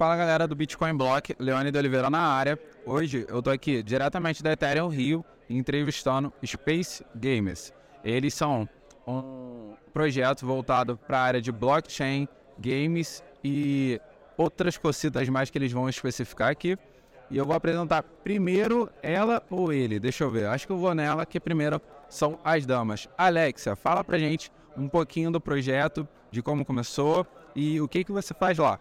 Fala 0.00 0.16
galera 0.16 0.48
do 0.48 0.56
Bitcoin 0.56 0.96
Block, 0.96 1.36
Leone 1.38 1.70
de 1.70 1.76
Oliveira 1.76 2.08
na 2.08 2.20
área. 2.20 2.58
Hoje 2.86 3.26
eu 3.28 3.42
tô 3.42 3.50
aqui 3.50 3.82
diretamente 3.82 4.42
da 4.42 4.50
Ethereum 4.50 4.88
Rio 4.88 5.22
entrevistando 5.46 6.32
Space 6.42 7.04
Gamers. 7.14 7.70
Eles 8.02 8.32
são 8.32 8.66
um 9.06 9.74
projeto 9.92 10.46
voltado 10.46 10.96
para 10.96 11.18
a 11.18 11.20
área 11.20 11.42
de 11.42 11.52
blockchain, 11.52 12.26
games 12.58 13.22
e 13.44 14.00
outras 14.38 14.78
cositas 14.78 15.28
mais 15.28 15.50
que 15.50 15.58
eles 15.58 15.70
vão 15.70 15.86
especificar 15.86 16.48
aqui. 16.48 16.78
E 17.30 17.36
eu 17.36 17.44
vou 17.44 17.54
apresentar 17.54 18.02
primeiro 18.02 18.88
ela 19.02 19.42
ou 19.50 19.70
ele. 19.70 20.00
Deixa 20.00 20.24
eu 20.24 20.30
ver. 20.30 20.46
Acho 20.46 20.66
que 20.66 20.72
eu 20.72 20.78
vou 20.78 20.94
nela, 20.94 21.26
que 21.26 21.38
primeiro 21.38 21.78
são 22.08 22.38
as 22.42 22.64
damas. 22.64 23.06
Alexia, 23.18 23.76
fala 23.76 24.02
pra 24.02 24.18
gente 24.18 24.50
um 24.74 24.88
pouquinho 24.88 25.30
do 25.30 25.42
projeto, 25.42 26.08
de 26.30 26.40
como 26.40 26.64
começou 26.64 27.26
e 27.54 27.78
o 27.82 27.86
que, 27.86 28.02
que 28.02 28.12
você 28.12 28.32
faz 28.32 28.56
lá. 28.56 28.80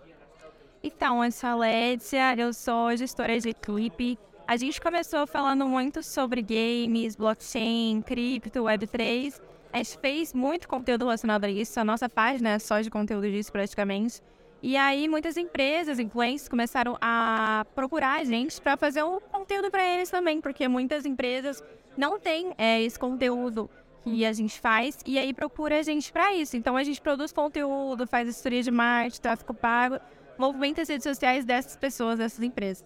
Então, 0.82 1.24
eu 1.24 1.32
sou 1.32 1.50
a 1.50 1.56
Lécia, 1.56 2.36
eu 2.38 2.54
sou 2.54 2.96
gestora 2.96 3.38
de 3.38 3.50
equipe. 3.50 4.18
A 4.48 4.56
gente 4.56 4.80
começou 4.80 5.28
falando 5.28 5.68
muito 5.68 6.02
sobre 6.02 6.42
games, 6.42 7.18
blockchain, 7.18 8.02
cripto, 8.02 8.60
Web3. 8.60 9.42
A 9.74 9.78
gente 9.78 9.98
fez 10.00 10.34
muito 10.34 10.70
conteúdo 10.70 11.04
relacionado 11.04 11.44
a 11.44 11.50
isso, 11.50 11.80
a 11.80 11.84
nossa 11.84 12.08
página 12.08 12.52
é 12.52 12.60
só 12.60 12.80
de 12.80 12.90
conteúdo 12.90 13.30
disso 13.30 13.52
praticamente. 13.52 14.22
E 14.64 14.78
aí 14.78 15.08
muitas 15.08 15.36
empresas, 15.36 16.00
influencers, 16.00 16.48
começaram 16.48 16.98
a 17.02 17.66
procurar 17.76 18.22
a 18.22 18.24
gente 18.24 18.60
para 18.62 18.78
fazer 18.78 19.04
um 19.04 19.20
conteúdo 19.20 19.70
para 19.70 19.86
eles 19.86 20.10
também, 20.10 20.40
porque 20.40 20.68
muitas 20.68 21.06
empresas 21.06 21.62
não 21.98 22.18
têm 22.18 22.54
é, 22.58 22.82
esse 22.82 22.98
conteúdo 22.98 23.70
que 24.04 24.26
a 24.26 24.32
gente 24.32 24.60
faz 24.60 25.00
e 25.06 25.20
aí 25.20 25.34
procura 25.34 25.80
a 25.80 25.84
gente 25.84 26.12
para 26.12 26.34
isso. 26.34 26.56
Então 26.56 26.78
a 26.78 26.84
gente 26.84 27.02
produz 27.02 27.34
conteúdo, 27.34 28.08
faz 28.08 28.28
história 28.30 28.64
de 28.64 28.72
marketing, 28.72 29.22
tráfego 29.22 29.54
pago 29.54 30.00
movimenta 30.40 30.82
as 30.82 30.88
redes 30.88 31.04
sociais 31.04 31.44
dessas 31.44 31.76
pessoas, 31.76 32.18
dessas 32.18 32.42
empresas. 32.42 32.86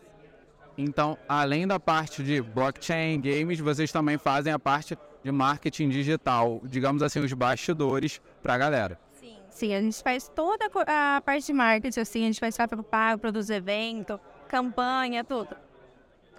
Então, 0.75 1.17
além 1.29 1.67
da 1.67 1.79
parte 1.79 2.23
de 2.23 2.41
blockchain, 2.41 3.21
games, 3.21 3.59
vocês 3.59 3.91
também 3.91 4.17
fazem 4.17 4.51
a 4.51 4.57
parte 4.57 4.97
de 5.23 5.31
marketing 5.31 5.89
digital, 5.89 6.59
digamos 6.65 7.03
assim, 7.03 7.19
os 7.19 7.31
bastidores 7.31 8.19
para 8.41 8.55
a 8.55 8.57
galera. 8.57 8.99
Sim, 9.11 9.37
sim, 9.49 9.75
a 9.75 9.81
gente 9.81 10.01
faz 10.01 10.27
toda 10.27 10.65
a 10.87 11.21
parte 11.21 11.45
de 11.45 11.53
marketing, 11.53 11.99
assim, 11.99 12.23
a 12.23 12.25
gente 12.25 12.39
faz 12.39 12.55
tráfego 12.55 12.81
pago, 12.81 13.21
produz 13.21 13.51
evento, 13.51 14.19
campanha, 14.47 15.23
tudo. 15.23 15.55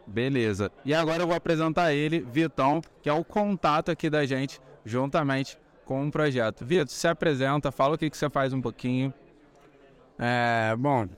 Beleza. 0.04 0.70
E 0.84 0.92
agora 0.92 1.22
eu 1.22 1.26
vou 1.28 1.36
apresentar 1.36 1.94
ele, 1.94 2.20
Vitão, 2.20 2.82
que 3.00 3.08
é 3.08 3.12
o 3.12 3.24
contato 3.24 3.90
aqui 3.90 4.10
da 4.10 4.26
gente, 4.26 4.60
juntamente 4.84 5.56
com 5.84 6.06
o 6.06 6.10
projeto. 6.10 6.64
Vitor, 6.64 6.88
se 6.88 7.06
apresenta, 7.06 7.70
fala 7.70 7.94
o 7.94 7.98
que, 7.98 8.10
que 8.10 8.16
você 8.16 8.28
faz 8.28 8.52
um 8.52 8.60
pouquinho. 8.60 9.14
É, 10.18 10.74
bom, 10.76 11.08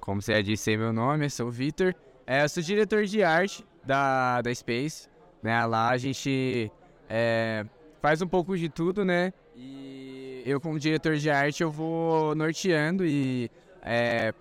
como 0.00 0.20
você 0.20 0.34
já 0.34 0.42
disse 0.42 0.76
meu 0.76 0.92
nome, 0.92 1.26
eu 1.26 1.30
sou 1.30 1.48
o 1.48 1.50
Vitor. 1.50 1.94
É, 2.26 2.44
eu 2.44 2.48
sou 2.48 2.62
diretor 2.62 3.04
de 3.04 3.22
arte 3.22 3.64
da, 3.84 4.42
da 4.42 4.54
Space. 4.54 5.08
Né? 5.42 5.64
Lá 5.66 5.90
a 5.90 5.96
gente 5.96 6.70
é, 7.08 7.64
faz 8.00 8.22
um 8.22 8.28
pouco 8.28 8.56
de 8.56 8.68
tudo, 8.68 9.04
né? 9.04 9.32
E 9.54 10.42
eu 10.46 10.60
como 10.60 10.78
diretor 10.78 11.16
de 11.16 11.30
arte 11.30 11.62
eu 11.62 11.70
vou 11.70 12.34
norteando 12.34 13.04
e 13.04 13.50
é, 13.82 14.32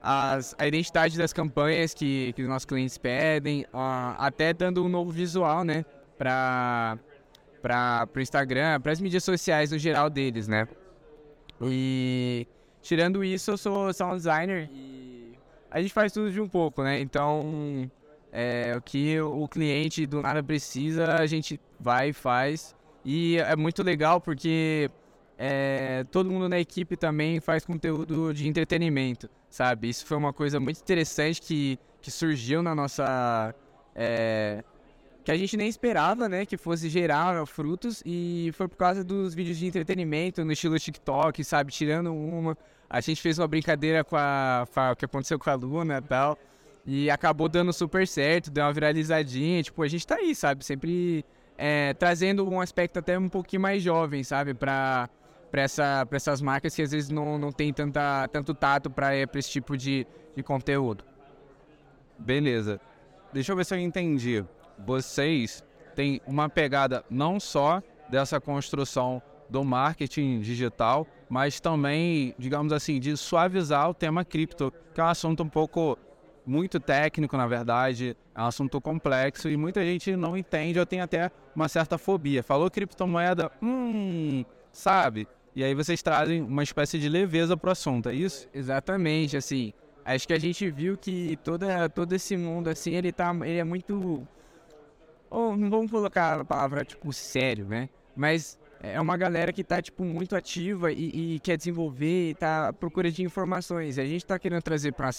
as, 0.00 0.54
a 0.58 0.66
identidade 0.66 1.16
das 1.16 1.32
campanhas 1.32 1.94
que, 1.94 2.32
que 2.34 2.42
os 2.42 2.48
nossos 2.48 2.64
clientes 2.64 2.98
pedem, 2.98 3.62
uh, 3.72 4.14
até 4.18 4.52
dando 4.52 4.84
um 4.84 4.88
novo 4.88 5.10
visual, 5.10 5.64
né? 5.64 5.84
Para 6.16 6.98
o 8.14 8.20
Instagram, 8.20 8.80
para 8.80 8.92
as 8.92 9.00
mídias 9.00 9.24
sociais 9.24 9.70
no 9.70 9.78
geral 9.78 10.08
deles, 10.08 10.48
né? 10.48 10.66
E 11.62 12.46
Tirando 12.88 13.22
isso, 13.22 13.50
eu 13.50 13.58
sou 13.58 13.92
sound 13.92 14.16
designer 14.16 14.66
e 14.72 15.34
a 15.70 15.78
gente 15.78 15.92
faz 15.92 16.10
tudo 16.10 16.32
de 16.32 16.40
um 16.40 16.48
pouco, 16.48 16.82
né? 16.82 16.98
Então, 16.98 17.90
é, 18.32 18.72
o 18.74 18.80
que 18.80 19.20
o 19.20 19.46
cliente 19.46 20.06
do 20.06 20.22
nada 20.22 20.42
precisa, 20.42 21.16
a 21.16 21.26
gente 21.26 21.60
vai 21.78 22.08
e 22.08 22.12
faz. 22.14 22.74
E 23.04 23.36
é 23.36 23.54
muito 23.54 23.82
legal 23.82 24.22
porque 24.22 24.90
é, 25.36 26.02
todo 26.10 26.30
mundo 26.30 26.48
na 26.48 26.58
equipe 26.58 26.96
também 26.96 27.40
faz 27.40 27.62
conteúdo 27.62 28.32
de 28.32 28.48
entretenimento, 28.48 29.28
sabe? 29.50 29.90
Isso 29.90 30.06
foi 30.06 30.16
uma 30.16 30.32
coisa 30.32 30.58
muito 30.58 30.80
interessante 30.80 31.42
que, 31.42 31.78
que 32.00 32.10
surgiu 32.10 32.62
na 32.62 32.74
nossa. 32.74 33.54
É, 33.94 34.64
que 35.28 35.32
a 35.32 35.36
gente 35.36 35.58
nem 35.58 35.68
esperava, 35.68 36.26
né, 36.26 36.46
que 36.46 36.56
fosse 36.56 36.88
gerar 36.88 37.44
frutos 37.44 38.02
e 38.06 38.50
foi 38.54 38.66
por 38.66 38.78
causa 38.78 39.04
dos 39.04 39.34
vídeos 39.34 39.58
de 39.58 39.66
entretenimento 39.66 40.42
no 40.42 40.52
estilo 40.52 40.78
TikTok, 40.78 41.44
sabe, 41.44 41.70
tirando 41.70 42.14
uma, 42.14 42.56
a 42.88 42.98
gente 43.02 43.20
fez 43.20 43.38
uma 43.38 43.46
brincadeira 43.46 44.02
com 44.02 44.16
a, 44.16 44.66
com 44.72 44.80
a 44.80 44.96
que 44.96 45.04
aconteceu 45.04 45.38
com 45.38 45.50
a 45.50 45.54
Luna 45.54 45.98
e 45.98 46.00
tal. 46.00 46.38
E 46.86 47.10
acabou 47.10 47.46
dando 47.46 47.74
super 47.74 48.08
certo, 48.08 48.50
deu 48.50 48.64
uma 48.64 48.72
viralizadinha. 48.72 49.62
Tipo, 49.62 49.82
a 49.82 49.88
gente 49.88 50.06
tá 50.06 50.14
aí, 50.14 50.34
sabe? 50.34 50.64
Sempre 50.64 51.22
é, 51.58 51.92
trazendo 51.92 52.48
um 52.48 52.58
aspecto 52.58 52.98
até 52.98 53.18
um 53.18 53.28
pouquinho 53.28 53.60
mais 53.60 53.82
jovem, 53.82 54.24
sabe? 54.24 54.54
Pra, 54.54 55.10
pra, 55.50 55.60
essa, 55.60 56.08
essas 56.10 56.40
marcas 56.40 56.74
que 56.74 56.80
às 56.80 56.90
vezes 56.90 57.10
não, 57.10 57.36
não 57.36 57.52
tem 57.52 57.70
tanta, 57.70 58.26
tanto 58.28 58.54
tato 58.54 58.88
pra, 58.88 59.08
pra 59.26 59.38
esse 59.38 59.50
tipo 59.50 59.76
de, 59.76 60.06
de 60.34 60.42
conteúdo. 60.42 61.04
Beleza. 62.18 62.80
Deixa 63.30 63.52
eu 63.52 63.56
ver 63.56 63.66
se 63.66 63.74
eu 63.74 63.78
entendi. 63.78 64.42
Vocês 64.78 65.64
têm 65.94 66.20
uma 66.26 66.48
pegada 66.48 67.04
não 67.10 67.38
só 67.40 67.82
dessa 68.08 68.40
construção 68.40 69.20
do 69.48 69.64
marketing 69.64 70.40
digital, 70.40 71.06
mas 71.28 71.60
também, 71.60 72.34
digamos 72.38 72.72
assim, 72.72 73.00
de 73.00 73.16
suavizar 73.16 73.90
o 73.90 73.94
tema 73.94 74.24
cripto, 74.24 74.72
que 74.94 75.00
é 75.00 75.04
um 75.04 75.08
assunto 75.08 75.42
um 75.42 75.48
pouco 75.48 75.98
muito 76.46 76.80
técnico, 76.80 77.36
na 77.36 77.46
verdade, 77.46 78.16
é 78.34 78.40
um 78.40 78.46
assunto 78.46 78.80
complexo 78.80 79.48
e 79.48 79.56
muita 79.56 79.84
gente 79.84 80.16
não 80.16 80.36
entende 80.36 80.78
ou 80.78 80.86
tem 80.86 81.00
até 81.00 81.30
uma 81.54 81.68
certa 81.68 81.98
fobia. 81.98 82.42
Falou 82.42 82.70
criptomoeda, 82.70 83.50
hum, 83.62 84.44
sabe? 84.72 85.28
E 85.54 85.64
aí 85.64 85.74
vocês 85.74 86.02
trazem 86.02 86.40
uma 86.40 86.62
espécie 86.62 86.98
de 86.98 87.08
leveza 87.08 87.56
para 87.56 87.68
o 87.68 87.72
assunto, 87.72 88.08
é 88.08 88.14
isso? 88.14 88.48
Exatamente, 88.54 89.36
assim. 89.36 89.72
Acho 90.04 90.26
que 90.26 90.32
a 90.32 90.38
gente 90.38 90.70
viu 90.70 90.96
que 90.96 91.36
toda, 91.44 91.88
todo 91.88 92.14
esse 92.14 92.36
mundo, 92.36 92.68
assim, 92.68 92.94
ele 92.94 93.12
tá. 93.12 93.34
Ele 93.42 93.58
é 93.58 93.64
muito. 93.64 94.26
Ou 95.30 95.56
não 95.56 95.68
vamos 95.68 95.90
colocar 95.90 96.40
a 96.40 96.44
palavra, 96.44 96.84
tipo, 96.84 97.12
sério, 97.12 97.66
né? 97.66 97.88
Mas 98.16 98.58
é 98.80 99.00
uma 99.00 99.16
galera 99.16 99.52
que 99.52 99.62
tá, 99.62 99.82
tipo, 99.82 100.04
muito 100.04 100.34
ativa 100.36 100.92
e, 100.92 101.34
e, 101.34 101.40
quer 101.40 101.56
desenvolver 101.56 102.30
e 102.30 102.34
tá 102.34 102.68
à 102.68 102.72
procura 102.72 103.10
de 103.10 103.22
informações. 103.22 103.96
E 103.96 104.00
a 104.00 104.04
gente 104.06 104.24
tá 104.24 104.38
querendo 104.38 104.62
trazer 104.62 104.92
pra, 104.92 105.10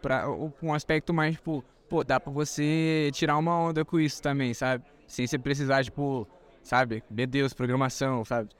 pra 0.00 0.26
um 0.62 0.72
aspecto 0.72 1.12
mais, 1.12 1.34
tipo, 1.34 1.64
pô, 1.88 2.04
dá 2.04 2.20
pra 2.20 2.32
você 2.32 3.10
tirar 3.12 3.36
uma 3.38 3.58
onda 3.58 3.84
com 3.84 3.98
isso 3.98 4.22
também, 4.22 4.54
sabe? 4.54 4.84
Sem 5.06 5.26
você 5.26 5.38
precisar, 5.38 5.84
tipo, 5.84 6.26
sabe? 6.62 7.02
Meu 7.10 7.26
Deus, 7.26 7.52
programação, 7.54 8.24
sabe? 8.24 8.50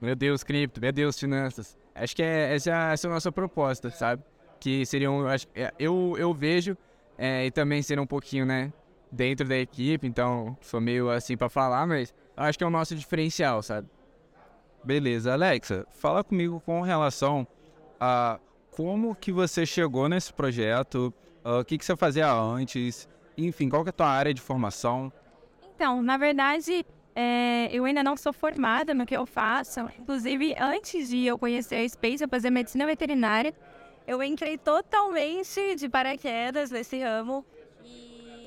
Meu 0.00 0.14
Deus, 0.14 0.42
cripto, 0.42 0.80
meu 0.80 0.92
Deus, 0.92 1.18
finanças. 1.18 1.76
Acho 1.94 2.14
que 2.14 2.22
é, 2.22 2.54
essa, 2.54 2.70
é, 2.70 2.92
essa 2.92 3.06
é 3.06 3.10
a 3.10 3.14
nossa 3.14 3.32
proposta, 3.32 3.90
sabe? 3.90 4.22
Que 4.60 4.84
seriam, 4.84 5.26
é, 5.54 5.72
eu, 5.78 6.14
eu 6.18 6.32
vejo, 6.34 6.76
é, 7.16 7.46
e 7.46 7.50
também 7.50 7.82
ser 7.82 7.98
um 7.98 8.06
pouquinho, 8.06 8.44
né, 8.44 8.72
dentro 9.10 9.46
da 9.46 9.56
equipe, 9.56 10.06
então 10.06 10.56
sou 10.60 10.80
meio 10.80 11.10
assim 11.10 11.36
para 11.36 11.48
falar, 11.48 11.86
mas 11.86 12.14
acho 12.36 12.58
que 12.58 12.64
é 12.64 12.66
o 12.66 12.70
nosso 12.70 12.94
diferencial, 12.94 13.62
sabe? 13.62 13.88
Beleza, 14.84 15.32
Alexa, 15.32 15.86
fala 15.90 16.22
comigo 16.22 16.60
com 16.64 16.80
relação 16.80 17.46
a 17.98 18.38
como 18.70 19.14
que 19.14 19.32
você 19.32 19.64
chegou 19.64 20.08
nesse 20.08 20.32
projeto, 20.32 21.12
uh, 21.44 21.60
o 21.60 21.64
que, 21.64 21.78
que 21.78 21.84
você 21.84 21.96
fazia 21.96 22.30
antes, 22.32 23.08
enfim, 23.36 23.68
qual 23.68 23.82
que 23.82 23.88
é 23.88 23.90
a 23.90 23.92
tua 23.92 24.08
área 24.08 24.34
de 24.34 24.40
formação? 24.40 25.12
Então, 25.74 26.02
na 26.02 26.16
verdade, 26.16 26.84
é, 27.14 27.68
eu 27.72 27.86
ainda 27.86 28.02
não 28.02 28.16
sou 28.16 28.32
formada 28.32 28.92
no 28.92 29.06
que 29.06 29.16
eu 29.16 29.24
faço. 29.24 29.80
Inclusive, 29.98 30.54
antes 30.58 31.08
de 31.08 31.24
eu 31.24 31.38
conhecer 31.38 31.76
a 31.76 31.88
Space, 31.88 32.22
eu 32.22 32.28
fazia 32.28 32.50
medicina 32.50 32.84
veterinária. 32.84 33.54
Eu 34.06 34.22
entrei 34.22 34.58
totalmente 34.58 35.74
de 35.74 35.88
paraquedas 35.88 36.70
nesse 36.70 37.02
ramo 37.02 37.44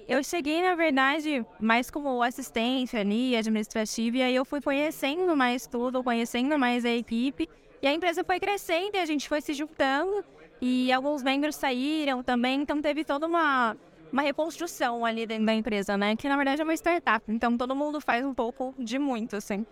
eu 0.09 0.23
cheguei, 0.23 0.63
na 0.63 0.73
verdade, 0.73 1.45
mais 1.59 1.91
como 1.91 2.23
assistente 2.23 2.97
ali, 2.97 3.35
administrativa, 3.35 4.17
e 4.17 4.23
aí 4.23 4.35
eu 4.35 4.43
fui 4.43 4.59
conhecendo 4.59 5.37
mais 5.37 5.67
tudo, 5.67 6.03
conhecendo 6.03 6.57
mais 6.57 6.83
a 6.83 6.89
equipe, 6.89 7.47
e 7.79 7.87
a 7.87 7.93
empresa 7.93 8.23
foi 8.23 8.39
crescendo 8.39 8.95
e 8.95 8.99
a 8.99 9.05
gente 9.05 9.29
foi 9.29 9.39
se 9.39 9.53
juntando, 9.53 10.25
e 10.59 10.91
alguns 10.91 11.21
membros 11.21 11.55
saíram 11.55 12.23
também, 12.23 12.61
então 12.61 12.81
teve 12.81 13.05
toda 13.05 13.27
uma, 13.27 13.77
uma 14.11 14.23
reconstrução 14.23 15.05
ali 15.05 15.27
dentro 15.27 15.45
da 15.45 15.53
empresa, 15.53 15.95
né? 15.95 16.15
Que 16.15 16.27
na 16.27 16.35
verdade 16.35 16.59
é 16.59 16.63
uma 16.63 16.73
startup, 16.73 17.23
então 17.31 17.55
todo 17.55 17.75
mundo 17.75 18.01
faz 18.01 18.25
um 18.25 18.33
pouco 18.33 18.73
de 18.79 18.97
muito, 18.97 19.35
assim. 19.35 19.63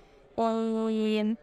E, 0.91 1.35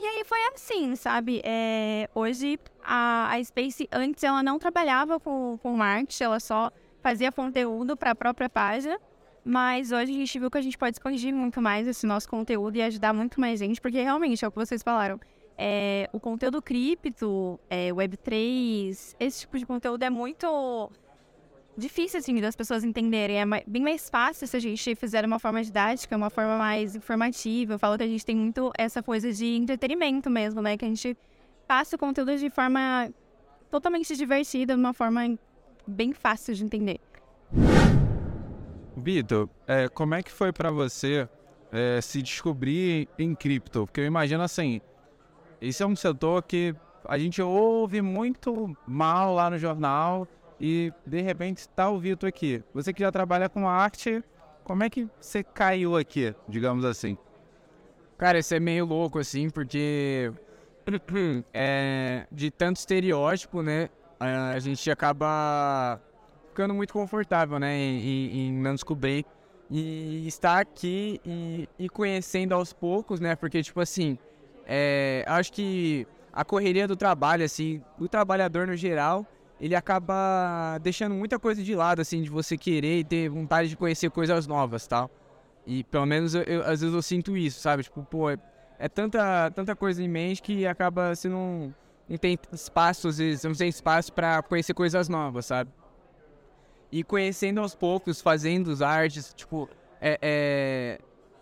e 0.00 0.06
aí 0.06 0.24
foi 0.24 0.38
assim, 0.54 0.94
sabe? 0.94 1.42
É, 1.44 2.08
hoje 2.14 2.60
a, 2.80 3.34
a 3.34 3.42
Space, 3.42 3.88
antes 3.90 4.22
ela 4.22 4.40
não 4.40 4.56
trabalhava 4.56 5.18
com, 5.18 5.58
com 5.60 5.76
marketing, 5.76 6.22
ela 6.22 6.38
só 6.38 6.70
fazia 7.06 7.30
conteúdo 7.30 7.96
para 7.96 8.10
a 8.10 8.14
própria 8.16 8.50
página, 8.50 8.98
mas 9.44 9.92
hoje 9.92 10.10
a 10.10 10.14
gente 10.16 10.40
viu 10.40 10.50
que 10.50 10.58
a 10.58 10.60
gente 10.60 10.76
pode 10.76 10.96
expandir 10.96 11.32
muito 11.32 11.62
mais 11.62 11.86
esse 11.86 12.04
nosso 12.04 12.28
conteúdo 12.28 12.74
e 12.78 12.82
ajudar 12.82 13.12
muito 13.12 13.40
mais 13.40 13.60
gente, 13.60 13.80
porque 13.80 14.02
realmente 14.02 14.44
é 14.44 14.48
o 14.48 14.50
que 14.50 14.58
vocês 14.58 14.82
falaram. 14.82 15.20
é, 15.56 16.10
o 16.12 16.18
conteúdo 16.18 16.60
cripto, 16.60 17.60
é, 17.70 17.90
Web3, 17.90 19.14
esse 19.20 19.40
tipo 19.42 19.56
de 19.56 19.64
conteúdo 19.64 20.02
é 20.02 20.10
muito 20.10 20.90
difícil, 21.78 22.18
assim, 22.18 22.40
das 22.40 22.56
pessoas 22.56 22.82
entenderem. 22.82 23.40
É 23.40 23.46
bem 23.64 23.82
mais 23.82 24.10
fácil 24.10 24.44
se 24.48 24.56
a 24.56 24.60
gente 24.60 24.96
fizer 24.96 25.24
uma 25.24 25.38
forma 25.38 25.62
didática, 25.62 26.16
uma 26.16 26.28
forma 26.28 26.58
mais 26.58 26.96
informativa. 26.96 27.74
Eu 27.74 27.78
falo 27.78 27.96
que 27.96 28.02
a 28.02 28.08
gente 28.08 28.26
tem 28.26 28.34
muito 28.34 28.72
essa 28.76 29.00
coisa 29.00 29.32
de 29.32 29.46
entretenimento 29.46 30.28
mesmo, 30.28 30.60
né? 30.60 30.76
Que 30.76 30.84
a 30.84 30.88
gente 30.88 31.16
passa 31.68 31.94
o 31.94 31.98
conteúdo 31.98 32.36
de 32.36 32.50
forma 32.50 33.08
totalmente 33.70 34.16
divertida, 34.16 34.74
de 34.74 34.80
uma 34.80 34.92
forma 34.92 35.38
bem 35.86 36.12
fácil 36.12 36.54
de 36.54 36.64
entender. 36.64 37.00
Vitor, 38.96 39.48
é, 39.66 39.88
como 39.88 40.14
é 40.14 40.22
que 40.22 40.32
foi 40.32 40.52
para 40.52 40.70
você 40.70 41.28
é, 41.70 42.00
se 42.00 42.22
descobrir 42.22 43.08
em 43.18 43.34
cripto? 43.34 43.86
Porque 43.86 44.00
eu 44.00 44.06
imagino 44.06 44.42
assim, 44.42 44.80
esse 45.60 45.82
é 45.82 45.86
um 45.86 45.94
setor 45.94 46.42
que 46.42 46.74
a 47.04 47.18
gente 47.18 47.40
ouve 47.40 48.02
muito 48.02 48.76
mal 48.86 49.34
lá 49.34 49.50
no 49.50 49.58
jornal, 49.58 50.26
e 50.60 50.92
de 51.04 51.20
repente 51.20 51.58
está 51.58 51.90
o 51.90 51.98
Vitor 51.98 52.28
aqui. 52.28 52.62
Você 52.72 52.92
que 52.92 53.00
já 53.00 53.12
trabalha 53.12 53.48
com 53.48 53.68
arte, 53.68 54.22
como 54.64 54.82
é 54.82 54.90
que 54.90 55.08
você 55.20 55.42
caiu 55.42 55.96
aqui, 55.96 56.34
digamos 56.48 56.84
assim? 56.84 57.16
Cara, 58.18 58.38
isso 58.38 58.54
é 58.54 58.60
meio 58.60 58.86
louco, 58.86 59.18
assim, 59.18 59.50
porque 59.50 60.32
é, 61.52 62.26
de 62.32 62.50
tanto 62.50 62.76
estereótipo, 62.76 63.62
né? 63.62 63.90
A 64.18 64.58
gente 64.58 64.90
acaba 64.90 66.00
ficando 66.48 66.72
muito 66.72 66.92
confortável, 66.92 67.58
né? 67.58 67.76
Em, 67.76 68.52
não 68.52 68.74
descobrir. 68.74 69.24
E 69.70 70.26
estar 70.26 70.60
aqui 70.60 71.20
e, 71.24 71.68
e, 71.78 71.88
conhecendo 71.88 72.54
aos 72.54 72.72
poucos, 72.72 73.20
né? 73.20 73.34
Porque, 73.34 73.62
tipo 73.62 73.80
assim, 73.80 74.16
é, 74.64 75.24
acho 75.26 75.52
que 75.52 76.06
a 76.32 76.44
correria 76.44 76.86
do 76.86 76.96
trabalho, 76.96 77.44
assim, 77.44 77.82
do 77.98 78.08
trabalhador 78.08 78.66
no 78.66 78.76
geral, 78.76 79.26
ele 79.60 79.74
acaba 79.74 80.78
deixando 80.82 81.14
muita 81.14 81.38
coisa 81.38 81.62
de 81.62 81.74
lado, 81.74 82.00
assim, 82.00 82.22
de 82.22 82.30
você 82.30 82.56
querer 82.56 83.00
e 83.00 83.04
ter 83.04 83.28
vontade 83.28 83.68
de 83.68 83.76
conhecer 83.76 84.10
coisas 84.10 84.46
novas, 84.46 84.86
tal. 84.86 85.10
E 85.66 85.82
pelo 85.84 86.06
menos 86.06 86.34
eu, 86.34 86.42
eu, 86.42 86.60
às 86.62 86.80
vezes 86.80 86.94
eu 86.94 87.02
sinto 87.02 87.36
isso, 87.36 87.60
sabe? 87.60 87.82
Tipo, 87.82 88.02
pô, 88.04 88.30
é, 88.30 88.38
é, 88.78 88.88
tanta, 88.88 89.50
tanta 89.50 89.74
coisa 89.74 90.02
em 90.02 90.08
mente 90.08 90.40
que 90.40 90.66
acaba 90.66 91.14
você 91.14 91.28
não, 91.28 91.74
não 92.08 92.16
tem 92.16 92.38
espaço, 92.52 93.08
às 93.08 93.18
vezes, 93.18 93.44
não 93.44 93.54
tem 93.54 93.68
espaço 93.68 94.12
para 94.12 94.42
conhecer 94.42 94.74
coisas 94.74 95.08
novas, 95.08 95.46
sabe? 95.46 95.70
E 96.90 97.02
conhecendo 97.02 97.60
aos 97.60 97.74
poucos, 97.74 98.20
fazendo 98.20 98.70
as 98.70 98.80
artes, 98.80 99.34
tipo, 99.34 99.68
é, 100.00 100.18
é, 100.22 100.98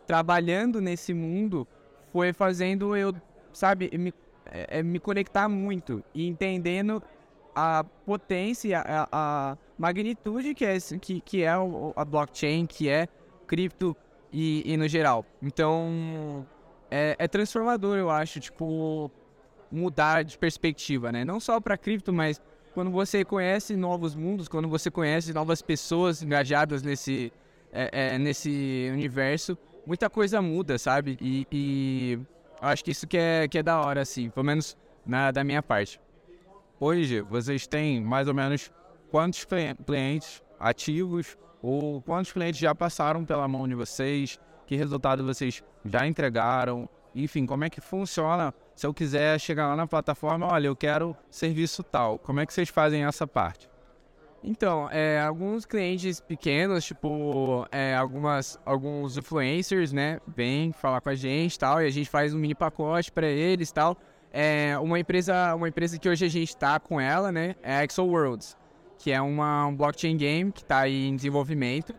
trabalhando 0.07 0.81
nesse 0.81 1.13
mundo, 1.13 1.67
foi 2.13 2.33
fazendo 2.33 2.97
eu, 2.97 3.15
sabe, 3.53 3.91
me, 3.97 4.13
é, 4.47 4.79
é 4.79 4.83
me 4.83 4.99
conectar 4.99 5.49
muito 5.49 6.03
e 6.15 6.27
entendendo 6.27 7.03
a 7.55 7.85
potência, 8.05 8.81
a, 8.81 9.09
a 9.13 9.59
magnitude 9.79 10.55
que 10.55 10.65
é, 10.65 10.79
que, 11.01 11.21
que 11.21 11.43
é 11.43 11.51
a 11.51 12.05
blockchain, 12.05 12.67
que 12.67 12.89
é 12.89 13.07
cripto 13.47 13.97
e, 14.33 14.63
e 14.65 14.77
no 14.77 14.89
geral. 14.89 15.25
Então, 15.41 16.47
é, 16.91 17.15
é, 17.19 17.29
transformador, 17.29 17.97
eu 17.97 18.11
acho, 18.11 18.41
tipo, 18.41 19.11
mudar 19.75 20.23
de 20.23 20.39
perspectiva, 20.39 21.11
né? 21.11 21.25
Não 21.25 21.41
só 21.41 21.61
para 21.61 21.77
cripto, 21.77 22.13
mas 22.13 22.41
quando 22.73 22.91
você 22.91 23.25
conhece 23.25 23.77
novos 23.77 24.15
mundos, 24.15 24.49
quando 24.49 24.69
você 24.69 24.91
conhece 24.91 25.33
novas 25.33 25.61
pessoas 25.63 26.23
engajadas 26.23 26.83
nesse, 26.83 27.33
é, 27.73 28.15
é, 28.15 28.19
nesse 28.19 28.91
universo, 28.93 29.57
muita 29.87 30.09
coisa 30.09 30.41
muda, 30.41 30.79
sabe? 30.79 31.17
E, 31.21 31.47
e 31.53 32.19
acho 32.61 32.85
que 32.85 32.91
isso 32.91 33.07
que 33.07 33.17
é, 33.17 33.47
que 33.49 33.59
é 33.59 33.63
da 33.63 33.81
hora, 33.81 34.01
assim, 34.01 34.31
pelo 34.31 34.47
menos 34.47 34.77
na, 35.05 35.31
da 35.31 35.45
minha 35.45 35.63
parte. 35.63 36.01
Hoje, 36.81 37.21
vocês 37.21 37.67
têm 37.67 38.01
mais 38.01 38.29
ou 38.29 38.35
menos 38.35 38.73
quantos 39.11 39.47
clientes 39.87 40.43
ativos 40.59 41.39
ou 41.63 42.03
quantos 42.03 42.33
clientes 42.33 42.61
já 42.61 42.75
passaram 42.75 43.25
pela 43.25 43.47
mão 43.47 43.69
de 43.69 43.75
vocês? 43.75 44.39
Que 44.67 44.77
resultado 44.77 45.25
vocês 45.25 45.63
já 45.85 46.07
entregaram? 46.07 46.89
Enfim, 47.15 47.47
como 47.47 47.65
é 47.65 47.71
que 47.71 47.81
funciona? 47.81 48.53
Se 48.75 48.87
eu 48.87 48.93
quiser 48.93 49.39
chegar 49.39 49.69
lá 49.69 49.77
na 49.77 49.87
plataforma, 49.87 50.47
olha, 50.51 50.67
eu 50.67 50.77
quero 50.77 51.17
serviço 51.31 51.83
tal. 51.83 52.19
Como 52.19 52.41
é 52.41 52.47
que 52.47 52.53
vocês 52.53 52.69
fazem 52.69 53.05
essa 53.05 53.27
parte? 53.27 53.69
Então, 54.47 54.91
é, 54.91 55.19
alguns 55.21 55.65
clientes 55.65 56.21
pequenos, 56.21 56.85
tipo, 56.85 57.67
é, 57.73 57.95
algumas, 57.95 58.61
alguns 58.67 59.17
influencers, 59.17 59.91
né, 59.91 60.21
vêm 60.27 60.71
falar 60.71 61.01
com 61.01 61.09
a 61.09 61.15
gente 61.15 61.59
tal, 61.59 61.81
e 61.81 61.87
a 61.87 61.91
gente 61.91 62.11
faz 62.11 62.35
um 62.35 62.39
mini 62.39 62.55
pacote 62.55 63.11
para 63.11 63.27
eles 63.27 63.73
tal. 63.73 63.97
É 64.31 64.77
uma 64.79 64.99
empresa, 64.99 65.55
uma 65.55 65.69
empresa 65.69 65.99
que 65.99 66.09
hoje 66.09 66.27
a 66.27 66.29
gente 66.29 66.51
está 66.51 66.79
com 66.79 67.01
ela, 67.01 67.33
né? 67.33 67.55
É 67.63 67.77
a 67.77 67.85
Exo 67.85 68.05
Worlds, 68.05 68.57
que 68.99 69.13
é 69.13 69.23
uma 69.23 69.67
um 69.67 69.77
blockchain 69.77 70.17
game 70.17 70.53
que 70.53 70.61
está 70.63 70.87
em 70.89 71.15
desenvolvimento. 71.17 71.95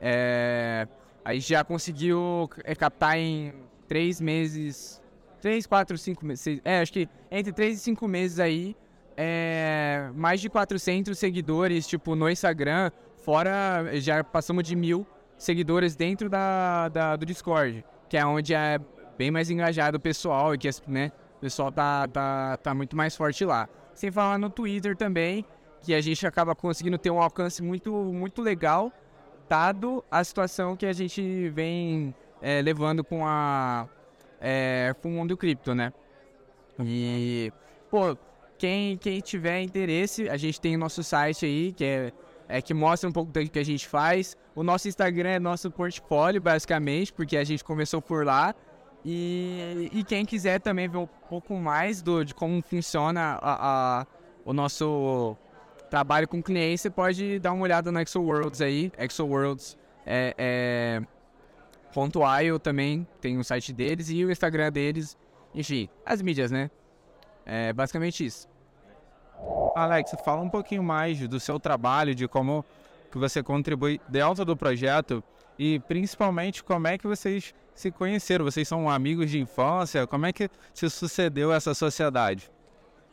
É, 0.00 0.86
a 1.24 1.32
gente 1.32 1.48
já 1.48 1.64
conseguiu 1.64 2.50
é, 2.64 2.74
captar 2.74 3.16
em 3.16 3.54
três 3.88 4.20
meses, 4.20 5.00
três, 5.40 5.66
quatro, 5.66 5.96
cinco 5.96 6.24
meses, 6.24 6.60
é, 6.64 6.80
acho 6.80 6.92
que 6.92 7.08
entre 7.30 7.52
três 7.52 7.78
e 7.78 7.80
cinco 7.80 8.06
meses 8.08 8.38
aí, 8.38 8.76
é, 9.16 10.10
mais 10.14 10.40
de 10.40 10.48
400 10.48 11.18
seguidores, 11.18 11.86
tipo, 11.86 12.14
no 12.14 12.28
Instagram, 12.28 12.90
fora, 13.16 13.84
já 13.94 14.22
passamos 14.22 14.64
de 14.64 14.76
mil 14.76 15.06
seguidores 15.36 15.96
dentro 15.96 16.28
da, 16.28 16.88
da 16.88 17.16
do 17.16 17.26
Discord, 17.26 17.84
que 18.08 18.16
é 18.16 18.24
onde 18.24 18.54
é 18.54 18.78
bem 19.16 19.30
mais 19.30 19.50
engajado 19.50 19.96
o 19.96 20.00
pessoal 20.00 20.54
e 20.54 20.58
que, 20.58 20.68
né, 20.86 21.10
o 21.38 21.40
pessoal 21.40 21.72
tá, 21.72 22.06
tá, 22.08 22.56
tá 22.58 22.74
muito 22.74 22.96
mais 22.96 23.16
forte 23.16 23.44
lá. 23.44 23.68
Sem 23.94 24.10
falar 24.10 24.38
no 24.38 24.50
Twitter 24.50 24.94
também, 24.96 25.44
que 25.80 25.94
a 25.94 26.00
gente 26.00 26.26
acaba 26.26 26.54
conseguindo 26.54 26.98
ter 26.98 27.10
um 27.10 27.20
alcance 27.20 27.62
muito, 27.62 27.92
muito 27.92 28.42
legal, 28.42 28.92
dado 29.48 30.04
a 30.10 30.22
situação 30.22 30.76
que 30.76 30.84
a 30.84 30.92
gente 30.92 31.48
vem 31.50 32.14
é, 32.42 32.60
levando 32.60 33.02
com, 33.02 33.26
a, 33.26 33.88
é, 34.40 34.94
com 35.00 35.08
o 35.08 35.12
mundo 35.12 35.36
cripto, 35.36 35.74
né? 35.74 35.92
E, 36.80 37.52
pô, 37.90 38.16
quem, 38.58 38.96
quem 38.96 39.20
tiver 39.20 39.62
interesse, 39.62 40.28
a 40.28 40.36
gente 40.36 40.60
tem 40.60 40.76
nosso 40.76 41.02
site 41.02 41.46
aí, 41.46 41.72
que 41.72 41.84
é, 41.84 42.12
é 42.48 42.62
que 42.62 42.74
mostra 42.74 43.08
um 43.08 43.12
pouco 43.12 43.32
do 43.32 43.50
que 43.50 43.58
a 43.58 43.64
gente 43.64 43.86
faz. 43.86 44.36
O 44.54 44.62
nosso 44.62 44.88
Instagram 44.88 45.30
é 45.30 45.38
nosso 45.38 45.70
portfólio, 45.70 46.40
basicamente, 46.40 47.12
porque 47.12 47.36
a 47.36 47.44
gente 47.44 47.64
começou 47.64 48.00
por 48.00 48.24
lá. 48.24 48.54
E, 49.04 49.90
e 49.92 50.04
quem 50.04 50.24
quiser 50.24 50.60
também 50.60 50.88
ver 50.88 50.98
um 50.98 51.06
pouco 51.06 51.54
mais 51.54 52.02
do, 52.02 52.24
de 52.24 52.34
como 52.34 52.60
funciona 52.62 53.38
a, 53.40 54.00
a, 54.00 54.06
o 54.44 54.52
nosso 54.52 55.36
trabalho 55.88 56.26
com 56.26 56.42
clientes, 56.42 56.80
você 56.80 56.90
pode 56.90 57.38
dar 57.38 57.52
uma 57.52 57.62
olhada 57.62 57.92
no 57.92 58.00
Exo 58.00 58.20
Worlds 58.20 58.60
aí. 58.60 58.90
Exo 58.98 59.24
Worlds 59.24 59.78
é, 60.04 60.34
é 60.36 61.02
.io 61.94 62.58
também 62.58 63.06
tem 63.20 63.38
o 63.38 63.44
site 63.44 63.72
deles 63.72 64.08
e 64.10 64.24
o 64.24 64.30
Instagram 64.30 64.70
deles. 64.70 65.16
Enfim, 65.54 65.88
as 66.04 66.20
mídias, 66.20 66.50
né? 66.50 66.70
É 67.44 67.72
basicamente 67.72 68.24
isso. 68.24 68.48
Alex, 69.74 70.14
fala 70.24 70.42
um 70.42 70.48
pouquinho 70.50 70.82
mais 70.82 71.26
do 71.28 71.38
seu 71.38 71.60
trabalho, 71.60 72.14
de 72.14 72.26
como 72.26 72.64
que 73.10 73.18
você 73.18 73.42
contribui 73.42 74.00
dentro 74.08 74.44
do 74.44 74.56
projeto 74.56 75.22
e 75.58 75.78
principalmente 75.80 76.62
como 76.62 76.86
é 76.86 76.98
que 76.98 77.06
vocês 77.06 77.54
se 77.74 77.90
conheceram? 77.90 78.44
Vocês 78.44 78.66
são 78.66 78.88
amigos 78.88 79.30
de 79.30 79.38
infância? 79.38 80.06
Como 80.06 80.26
é 80.26 80.32
que 80.32 80.50
se 80.74 80.88
sucedeu 80.90 81.52
essa 81.52 81.74
sociedade? 81.74 82.50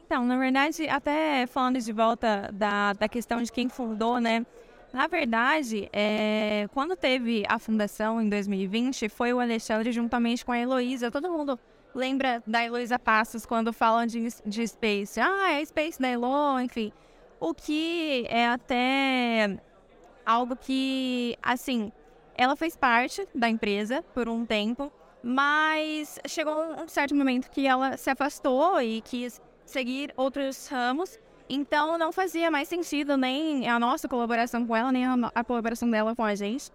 Então, 0.06 0.26
na 0.26 0.38
verdade, 0.38 0.88
até 0.88 1.48
falando 1.48 1.80
de 1.80 1.92
volta 1.92 2.50
da, 2.54 2.94
da 2.94 3.08
questão 3.08 3.42
de 3.42 3.52
quem 3.52 3.70
fundou, 3.70 4.20
né? 4.20 4.46
Na 4.94 5.08
verdade, 5.08 5.90
é, 5.92 6.70
quando 6.72 6.96
teve 6.96 7.44
a 7.50 7.58
fundação 7.58 8.22
em 8.22 8.30
2020, 8.30 9.10
foi 9.10 9.34
o 9.34 9.40
Alexandre 9.40 9.92
juntamente 9.92 10.46
com 10.46 10.52
a 10.52 10.60
Heloísa. 10.60 11.10
Todo 11.10 11.32
mundo 11.32 11.60
lembra 11.96 12.44
da 12.46 12.64
Heloísa 12.64 13.00
Passos 13.00 13.44
quando 13.44 13.74
falam 13.74 14.06
de, 14.06 14.28
de 14.46 14.68
Space. 14.68 15.20
Ah, 15.20 15.54
é 15.54 15.66
Space 15.66 16.00
da 16.00 16.08
Elo, 16.08 16.60
enfim. 16.60 16.94
O 17.40 17.56
que 17.56 18.28
é 18.30 18.48
até 18.48 19.60
algo 20.24 20.56
que, 20.56 21.36
assim, 21.42 21.92
ela 22.36 22.56
fez 22.56 22.78
parte 22.78 23.28
da 23.34 23.50
empresa 23.50 24.04
por 24.14 24.30
um 24.30 24.46
tempo, 24.46 24.92
mas 25.24 26.20
chegou 26.28 26.54
um 26.80 26.88
certo 26.88 27.16
momento 27.16 27.50
que 27.50 27.66
ela 27.66 27.98
se 27.98 28.12
afastou 28.12 28.80
e 28.80 29.02
quis 29.02 29.42
seguir 29.66 30.14
outros 30.16 30.68
ramos. 30.68 31.20
Então 31.54 31.98
não 31.98 32.12
fazia 32.12 32.50
mais 32.50 32.68
sentido 32.68 33.16
nem 33.16 33.70
a 33.70 33.80
nossa 33.80 34.08
colaboração 34.08 34.66
com 34.66 34.76
ela, 34.76 34.92
nem 34.92 35.06
a, 35.06 35.16
a 35.36 35.44
colaboração 35.44 35.90
dela 35.90 36.16
com 36.16 36.24
a 36.24 36.34
gente. 36.34 36.72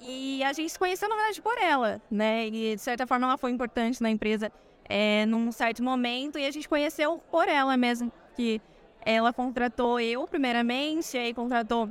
E 0.00 0.42
a 0.42 0.52
gente 0.52 0.70
se 0.70 0.78
conheceu, 0.78 1.08
na 1.08 1.14
verdade, 1.14 1.40
por 1.40 1.56
ela, 1.58 2.02
né? 2.10 2.48
E 2.48 2.74
de 2.74 2.82
certa 2.82 3.06
forma 3.06 3.26
ela 3.26 3.38
foi 3.38 3.50
importante 3.50 4.02
na 4.02 4.10
empresa 4.10 4.52
é, 4.88 5.24
num 5.26 5.52
certo 5.52 5.82
momento. 5.82 6.38
E 6.38 6.46
a 6.46 6.50
gente 6.50 6.68
conheceu 6.68 7.18
por 7.30 7.48
ela 7.48 7.76
mesmo, 7.76 8.10
que 8.34 8.60
ela 9.00 9.32
contratou 9.32 10.00
eu 10.00 10.26
primeiramente, 10.26 11.16
aí 11.16 11.32
contratou 11.32 11.88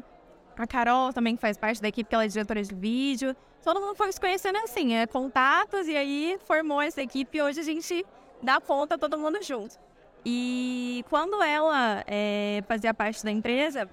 a 0.58 0.68
Carol 0.68 1.12
também 1.12 1.36
faz 1.36 1.58
parte 1.58 1.82
da 1.82 1.88
equipe, 1.88 2.10
que 2.10 2.16
ela 2.16 2.26
é 2.26 2.28
diretora 2.28 2.62
de 2.62 2.74
vídeo. 2.74 3.36
Todo 3.64 3.82
mundo 3.82 3.96
foi 3.96 4.12
se 4.12 4.20
conhecendo 4.20 4.58
assim, 4.58 4.94
é 4.94 5.08
contatos, 5.08 5.88
e 5.88 5.96
aí 5.98 6.38
formou 6.46 6.82
essa 6.82 7.02
equipe. 7.02 7.38
E 7.38 7.42
hoje 7.42 7.60
a 7.60 7.64
gente 7.64 8.06
dar 8.42 8.62
conta 8.62 8.98
todo 8.98 9.18
mundo 9.18 9.42
junto. 9.42 9.78
E 10.26 11.06
quando 11.08 11.42
ela 11.44 12.04
é, 12.08 12.64
fazia 12.68 12.94
parte 12.94 13.24
da 13.24 13.30
empresa, 13.30 13.88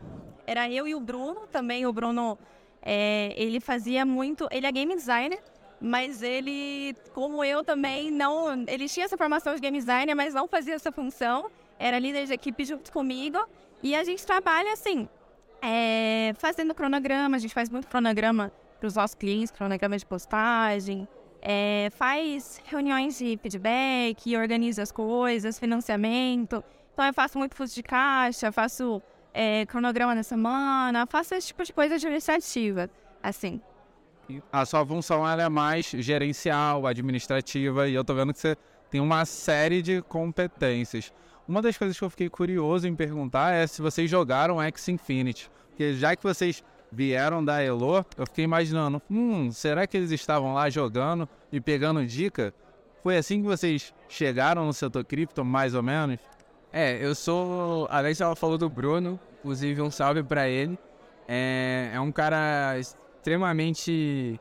era 0.46 0.70
eu 0.70 0.88
e 0.88 0.94
o 0.94 1.00
Bruno 1.00 1.46
também. 1.48 1.86
O 1.86 1.92
Bruno, 1.92 2.38
é, 2.80 3.34
ele 3.36 3.60
fazia 3.60 4.06
muito. 4.06 4.48
Ele 4.50 4.66
é 4.66 4.72
game 4.72 4.94
designer, 4.94 5.42
mas 5.78 6.22
ele, 6.22 6.96
como 7.12 7.44
eu 7.44 7.62
também, 7.62 8.10
não. 8.10 8.64
Ele 8.66 8.88
tinha 8.88 9.04
essa 9.04 9.16
formação 9.18 9.54
de 9.54 9.60
game 9.60 9.76
designer, 9.76 10.14
mas 10.14 10.32
não 10.32 10.48
fazia 10.48 10.74
essa 10.74 10.90
função. 10.90 11.50
Era 11.78 11.98
líder 11.98 12.26
de 12.26 12.32
equipe 12.32 12.64
junto 12.64 12.90
comigo. 12.90 13.38
E 13.82 13.94
a 13.94 14.02
gente 14.02 14.24
trabalha 14.24 14.72
assim, 14.72 15.06
é, 15.60 16.32
fazendo 16.38 16.74
cronograma. 16.74 17.36
A 17.36 17.40
gente 17.40 17.52
faz 17.52 17.68
muito 17.68 17.88
cronograma 17.88 18.50
para 18.80 18.86
os 18.86 18.94
nossos 18.94 19.14
clientes, 19.14 19.50
cronograma 19.50 19.98
de 19.98 20.06
postagem 20.06 21.06
é, 21.42 21.90
faz 21.92 22.60
reuniões 22.64 23.18
de 23.18 23.36
feedback, 23.42 24.36
organiza 24.36 24.82
as 24.82 24.92
coisas, 24.92 25.58
financiamento. 25.58 26.62
Então 26.92 27.04
eu 27.04 27.12
faço 27.12 27.36
muito 27.36 27.56
fluxo 27.56 27.74
de 27.74 27.82
caixa, 27.82 28.52
faço 28.52 29.02
é, 29.34 29.66
cronograma 29.66 30.14
da 30.14 30.22
semana, 30.22 31.04
faço 31.06 31.34
esse 31.34 31.48
tipo 31.48 31.64
de 31.64 31.72
coisa 31.72 31.96
administrativa, 31.96 32.88
assim. 33.20 33.60
A 34.52 34.64
sua 34.64 34.86
função 34.86 35.28
é 35.28 35.48
mais 35.48 35.86
gerencial, 35.86 36.86
administrativa, 36.86 37.88
e 37.88 37.94
eu 37.94 38.04
tô 38.04 38.14
vendo 38.14 38.32
que 38.32 38.38
você 38.38 38.56
tem 38.88 39.00
uma 39.00 39.24
série 39.24 39.82
de 39.82 40.00
competências. 40.02 41.12
Uma 41.46 41.60
das 41.60 41.76
coisas 41.76 41.98
que 41.98 42.04
eu 42.04 42.10
fiquei 42.10 42.28
curioso 42.28 42.86
em 42.86 42.94
perguntar 42.94 43.52
é 43.52 43.66
se 43.66 43.82
vocês 43.82 44.08
jogaram 44.08 44.62
X 44.62 44.88
Infinity. 44.88 45.50
Porque 45.68 45.94
já 45.94 46.14
que 46.14 46.22
vocês 46.22 46.62
vieram 46.92 47.42
da 47.42 47.62
Elo, 47.62 48.04
eu 48.16 48.26
fiquei 48.26 48.44
imaginando, 48.44 49.00
hum, 49.10 49.50
será 49.50 49.86
que 49.86 49.96
eles 49.96 50.10
estavam 50.10 50.52
lá 50.54 50.68
jogando 50.68 51.28
e 51.50 51.60
pegando 51.60 52.04
dica? 52.04 52.52
Foi 53.02 53.16
assim 53.16 53.40
que 53.40 53.48
vocês 53.48 53.92
chegaram 54.08 54.66
no 54.66 54.72
setor 54.72 55.04
cripto, 55.04 55.44
mais 55.44 55.74
ou 55.74 55.82
menos? 55.82 56.20
É, 56.72 57.04
eu 57.04 57.14
sou. 57.14 57.86
A 57.90 57.98
Alex 57.98 58.20
ela 58.20 58.36
falou 58.36 58.56
do 58.56 58.68
Bruno, 58.68 59.18
inclusive 59.40 59.82
um 59.82 59.90
salve 59.90 60.22
para 60.22 60.48
ele. 60.48 60.78
É, 61.26 61.90
é 61.94 62.00
um 62.00 62.12
cara 62.12 62.78
extremamente. 62.78 64.38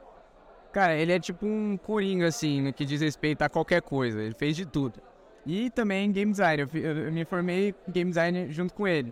Cara, 0.72 0.96
ele 0.96 1.12
é 1.12 1.20
tipo 1.20 1.46
um 1.46 1.76
coringa, 1.78 2.28
assim, 2.28 2.62
no 2.62 2.72
que 2.72 2.86
diz 2.86 3.02
respeito 3.02 3.42
a 3.42 3.50
qualquer 3.50 3.82
coisa. 3.82 4.22
Ele 4.22 4.34
fez 4.34 4.56
de 4.56 4.66
tudo. 4.66 5.02
E 5.46 5.70
também 5.72 6.12
game 6.12 6.32
designer. 6.32 6.70
Eu, 6.74 6.98
eu 7.06 7.12
me 7.12 7.26
formei 7.26 7.74
game 7.90 8.12
designer 8.12 8.50
junto 8.52 8.74
com 8.74 8.88
ele. 8.88 9.12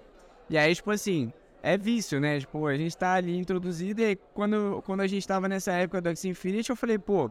E 0.50 0.58
aí, 0.58 0.74
tipo 0.74 0.92
assim, 0.92 1.34
é 1.62 1.78
vício, 1.78 2.20
né? 2.20 2.40
Tipo, 2.40 2.68
a 2.68 2.76
gente 2.76 2.98
tá 2.98 3.14
ali 3.14 3.38
introduzido 3.38 4.02
e 4.02 4.16
quando, 4.34 4.82
quando 4.86 5.02
a 5.02 5.08
gente 5.08 5.28
tava 5.28 5.48
nessa 5.48 5.72
época 5.74 6.02
do 6.02 6.10
X 6.10 6.26
Infinity, 6.26 6.70
eu 6.70 6.76
falei, 6.76 6.98
pô, 6.98 7.30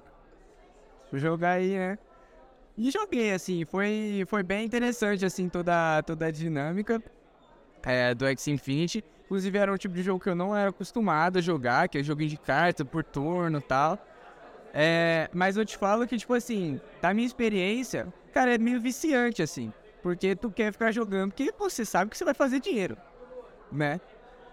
vou 1.11 1.19
jogar 1.19 1.53
aí, 1.53 1.77
né? 1.77 1.99
E 2.77 2.91
joguei, 2.91 3.33
assim, 3.33 3.65
foi, 3.65 4.25
foi 4.29 4.43
bem 4.43 4.65
interessante, 4.65 5.25
assim, 5.25 5.49
toda, 5.49 6.03
toda 6.03 6.27
a 6.27 6.31
dinâmica 6.31 7.03
é, 7.83 8.15
do 8.15 8.27
X 8.27 8.47
Infinity. 8.47 9.05
Inclusive, 9.25 9.59
era 9.59 9.73
um 9.73 9.77
tipo 9.77 9.95
de 9.95 10.03
jogo 10.03 10.21
que 10.21 10.29
eu 10.29 10.35
não 10.35 10.57
era 10.57 10.71
acostumado 10.71 11.39
a 11.39 11.43
jogar, 11.43 11.89
que 11.89 11.99
é 11.99 12.03
joguinho 12.03 12.31
de 12.31 12.37
carta 12.37 12.85
por 12.85 13.03
turno 13.03 13.59
e 13.59 13.63
tal. 13.63 13.99
É, 14.73 15.29
mas 15.33 15.57
eu 15.57 15.65
te 15.65 15.77
falo 15.77 16.07
que, 16.07 16.17
tipo 16.17 16.33
assim, 16.35 16.81
da 17.01 17.13
minha 17.13 17.27
experiência, 17.27 18.13
cara, 18.33 18.55
é 18.55 18.59
meio 18.59 18.81
viciante, 18.81 19.43
assim. 19.43 19.73
Porque 20.03 20.37
tu 20.37 20.51
quer 20.51 20.73
ficar 20.73 20.93
jogando, 20.93 21.33
porque 21.33 21.53
você 21.59 21.85
sabe 21.85 22.11
que 22.11 22.17
você 22.17 22.25
vai 22.25 22.35
fazer 22.35 22.61
dinheiro, 22.61 22.97
né? 23.73 24.01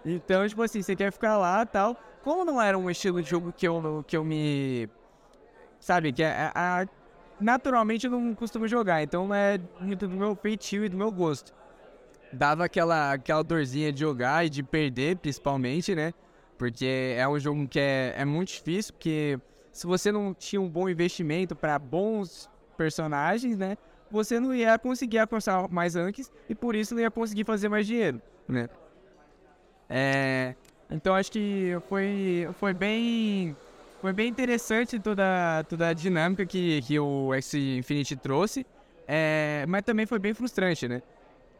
Então, 0.06 0.46
tipo 0.46 0.62
assim, 0.62 0.80
você 0.80 0.94
quer 0.94 1.12
ficar 1.12 1.36
lá 1.36 1.62
e 1.62 1.66
tal. 1.66 1.96
Como 2.22 2.44
não 2.44 2.62
era 2.62 2.78
um 2.78 2.88
estilo 2.88 3.20
de 3.20 3.28
jogo 3.28 3.52
que 3.52 3.66
eu, 3.66 4.04
que 4.06 4.16
eu 4.16 4.24
me. 4.24 4.88
Sabe, 5.80 6.12
que 6.12 6.22
é, 6.22 6.52
a, 6.54 6.86
naturalmente 7.40 8.06
eu 8.06 8.12
não 8.12 8.34
costumo 8.34 8.66
jogar, 8.68 9.02
então 9.02 9.34
é 9.34 9.60
muito 9.80 10.06
do 10.06 10.16
meu 10.16 10.34
feitio 10.36 10.84
e 10.84 10.88
do 10.88 10.96
meu 10.96 11.10
gosto. 11.10 11.52
Dava 12.32 12.64
aquela, 12.64 13.12
aquela 13.12 13.42
dorzinha 13.42 13.92
de 13.92 14.00
jogar 14.00 14.46
e 14.46 14.48
de 14.48 14.62
perder, 14.62 15.16
principalmente, 15.16 15.94
né? 15.94 16.14
Porque 16.56 17.14
é 17.16 17.28
um 17.28 17.38
jogo 17.38 17.68
que 17.68 17.78
é, 17.78 18.14
é 18.16 18.24
muito 18.24 18.48
difícil, 18.48 18.94
porque 18.94 19.38
se 19.72 19.86
você 19.86 20.10
não 20.10 20.32
tinha 20.32 20.60
um 20.60 20.68
bom 20.68 20.88
investimento 20.88 21.54
para 21.54 21.78
bons 21.78 22.48
personagens, 22.76 23.58
né? 23.58 23.76
Você 24.10 24.38
não 24.38 24.54
ia 24.54 24.78
conseguir 24.78 25.18
alcançar 25.18 25.68
mais 25.68 25.94
ranks 25.94 26.30
e 26.48 26.54
por 26.54 26.74
isso 26.74 26.94
não 26.94 27.02
ia 27.02 27.10
conseguir 27.10 27.44
fazer 27.44 27.68
mais 27.68 27.86
dinheiro, 27.86 28.22
né? 28.48 28.68
É, 29.88 30.54
então 30.90 31.14
acho 31.14 31.30
que 31.30 31.76
foi, 31.88 32.48
foi 32.58 32.74
bem 32.74 33.56
foi 34.00 34.12
bem 34.12 34.28
interessante 34.28 34.98
toda, 35.00 35.64
toda 35.68 35.88
a 35.88 35.92
dinâmica 35.92 36.44
que, 36.44 36.82
que 36.82 36.98
o 36.98 37.32
X 37.34 37.54
Infinity 37.54 38.14
trouxe, 38.14 38.66
é, 39.08 39.64
mas 39.68 39.82
também 39.82 40.06
foi 40.06 40.18
bem 40.18 40.34
frustrante, 40.34 40.86
né? 40.86 41.02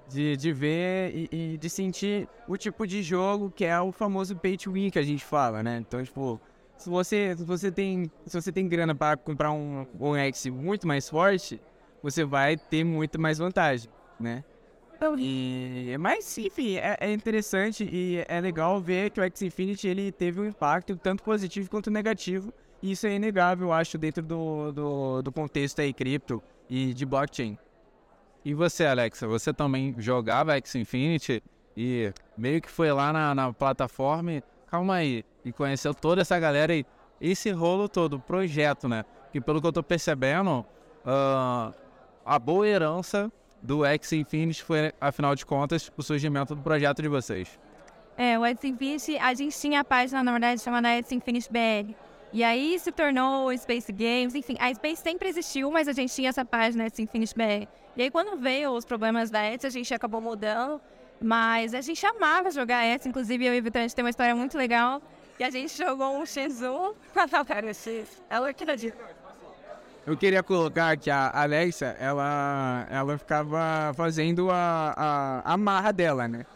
De, 0.09 0.37
de 0.37 0.52
ver 0.52 1.12
e, 1.12 1.28
e, 1.33 1.59
de 1.59 1.68
sentir 1.68 2.28
o 2.47 2.56
tipo 2.56 2.87
de 2.87 3.02
jogo 3.02 3.50
que 3.50 3.64
é 3.64 3.80
o 3.80 3.90
famoso 3.90 4.37
pay 4.37 4.56
to 4.56 4.71
win 4.71 4.90
que 4.90 4.99
a 4.99 5.02
gente 5.02 5.25
fala, 5.25 5.62
né? 5.62 5.78
Então, 5.78 6.02
tipo, 6.04 6.40
se 6.76 6.88
você, 6.88 7.35
se 7.37 7.45
você, 7.45 7.73
tem, 7.73 8.11
se 8.26 8.40
você 8.40 8.52
tem 8.52 8.68
grana 8.68 8.95
para 8.95 9.16
comprar 9.16 9.50
um, 9.50 9.87
um 9.99 10.14
X 10.14 10.47
muito 10.47 10.87
mais 10.87 11.09
forte, 11.09 11.61
você 12.02 12.25
vai 12.25 12.56
ter 12.56 12.85
muito 12.85 13.21
mais 13.21 13.38
vantagem, 13.38 13.90
né? 14.21 14.45
E, 15.18 15.96
mas, 15.98 16.38
enfim, 16.38 16.76
é, 16.76 16.96
é, 17.00 17.12
interessante 17.12 17.84
e 17.84 18.24
é 18.26 18.40
legal 18.40 18.80
ver 18.80 19.10
que 19.10 19.20
o 19.20 19.24
X 19.24 19.42
Infinity 19.42 19.88
ele 19.88 20.10
teve 20.10 20.40
um 20.40 20.44
impacto 20.46 20.96
tanto 20.96 21.22
positivo 21.22 21.68
quanto 21.70 21.90
negativo. 21.90 22.52
E 22.82 22.92
isso 22.92 23.06
é 23.06 23.14
inegável, 23.14 23.68
eu 23.68 23.72
acho, 23.72 23.98
dentro 23.98 24.22
do, 24.22 24.72
do, 24.72 25.22
do 25.22 25.32
contexto 25.32 25.80
aí 25.80 25.92
cripto 25.92 26.42
e 26.68 26.92
de 26.92 27.06
blockchain. 27.06 27.58
E 28.44 28.54
você, 28.54 28.86
Alexa, 28.86 29.26
você 29.26 29.52
também 29.52 29.94
jogava 29.98 30.56
X 30.56 30.74
Infinity 30.74 31.42
e 31.76 32.12
meio 32.36 32.60
que 32.60 32.70
foi 32.70 32.92
lá 32.92 33.12
na, 33.12 33.34
na 33.34 33.52
plataforma, 33.52 34.34
e, 34.34 34.42
calma 34.66 34.94
aí, 34.96 35.24
e 35.44 35.52
conheceu 35.52 35.92
toda 35.94 36.22
essa 36.22 36.38
galera 36.38 36.74
e 36.74 36.86
esse 37.20 37.50
rolo 37.50 37.88
todo, 37.88 38.20
projeto, 38.20 38.88
né? 38.88 39.04
Que 39.32 39.40
pelo 39.40 39.60
que 39.60 39.66
eu 39.66 39.72
tô 39.72 39.82
percebendo, 39.82 40.60
uh, 41.04 41.74
a 42.24 42.38
boa 42.38 42.66
herança 42.66 43.30
do 43.66 43.85
X 43.85 44.12
Infinity 44.12 44.62
foi, 44.62 44.92
afinal 45.00 45.35
de 45.35 45.44
contas, 45.44 45.90
o 45.96 46.02
surgimento 46.02 46.54
do 46.54 46.62
projeto 46.62 47.02
de 47.02 47.08
vocês. 47.08 47.58
É, 48.16 48.38
o 48.38 48.44
X 48.46 48.64
Infinity, 48.64 49.18
a 49.18 49.35
gente 49.35 49.58
tinha 49.58 49.80
a 49.80 49.85
página, 49.85 50.23
na 50.23 50.30
verdade, 50.32 50.61
chamada 50.61 50.88
X 50.88 51.11
Infinity 51.11 51.50
BR. 51.50 51.94
E 52.32 52.44
aí 52.44 52.78
se 52.78 52.92
tornou 52.92 53.49
o 53.49 53.58
Space 53.58 53.92
Games, 53.92 54.35
enfim, 54.35 54.56
a 54.61 54.73
Space 54.73 55.02
sempre 55.02 55.28
existiu, 55.28 55.70
mas 55.70 55.88
a 55.88 55.92
gente 55.92 56.14
tinha 56.14 56.28
essa 56.28 56.44
página 56.44 56.85
X 56.85 56.99
Infinity 57.00 57.35
BR. 57.35 57.68
E 57.96 58.02
aí 58.02 58.11
quando 58.11 58.38
veio 58.38 58.70
os 58.70 58.85
problemas 58.85 59.30
da 59.30 59.42
Etsy, 59.44 59.66
a 59.66 59.70
gente 59.70 59.92
acabou 59.92 60.20
mudando, 60.20 60.80
mas 61.20 61.75
a 61.75 61.80
gente 61.80 62.04
amava 62.06 62.50
jogar 62.50 62.85
Etsy, 62.87 63.08
inclusive 63.08 63.44
eu 63.44 63.54
e 63.54 63.61
o 63.61 63.62
Vitor, 63.62 63.80
a 63.80 63.82
gente 63.82 63.96
tem 63.96 64.04
uma 64.04 64.11
história 64.11 64.35
muito 64.35 64.56
legal, 64.56 65.02
e 65.38 65.44
a 65.44 65.50
gente 65.50 65.76
jogou 65.76 66.18
um 66.18 66.23
X1, 66.23 66.94
ela 68.30 68.52
que 68.52 68.64
eu 70.06 70.16
queria 70.16 70.40
colocar 70.40 70.96
que 70.96 71.10
a 71.10 71.30
Alexa, 71.34 71.96
ela, 71.98 72.86
ela 72.88 73.18
ficava 73.18 73.92
fazendo 73.96 74.52
a, 74.52 74.94
a, 74.96 75.52
a 75.54 75.56
marra 75.56 75.92
dela, 75.92 76.28
né? 76.28 76.46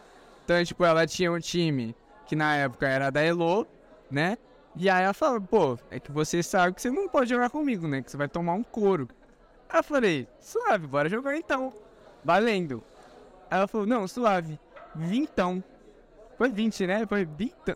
Então, 0.45 0.63
tipo, 0.63 0.85
ela 0.85 1.05
tinha 1.05 1.29
um 1.29 1.39
time 1.39 1.93
que 2.25 2.33
na 2.33 2.55
época 2.55 2.87
era 2.87 3.09
da 3.09 3.21
Elo, 3.21 3.67
né? 4.09 4.37
E 4.73 4.89
aí 4.89 5.03
ela 5.03 5.13
falou, 5.13 5.41
pô, 5.41 5.77
é 5.89 5.99
que 5.99 6.13
você 6.13 6.41
sabe 6.41 6.75
que 6.75 6.81
você 6.81 6.89
não 6.89 7.09
pode 7.09 7.29
jogar 7.29 7.49
comigo, 7.49 7.89
né? 7.89 8.01
Que 8.01 8.09
você 8.09 8.15
vai 8.15 8.29
tomar 8.29 8.53
um 8.53 8.63
couro. 8.63 9.09
Aí 9.69 9.79
eu 9.79 9.83
falei, 9.83 10.27
suave, 10.39 10.87
bora 10.87 11.09
jogar 11.09 11.35
então. 11.35 11.73
Valendo. 12.23 12.81
Aí 13.49 13.57
ela 13.57 13.67
falou, 13.67 13.85
não, 13.85 14.07
suave. 14.07 14.57
Vintão. 14.95 15.61
Foi 16.37 16.49
20, 16.49 16.87
né? 16.87 17.05
Foi 17.05 17.25
vintão. 17.25 17.75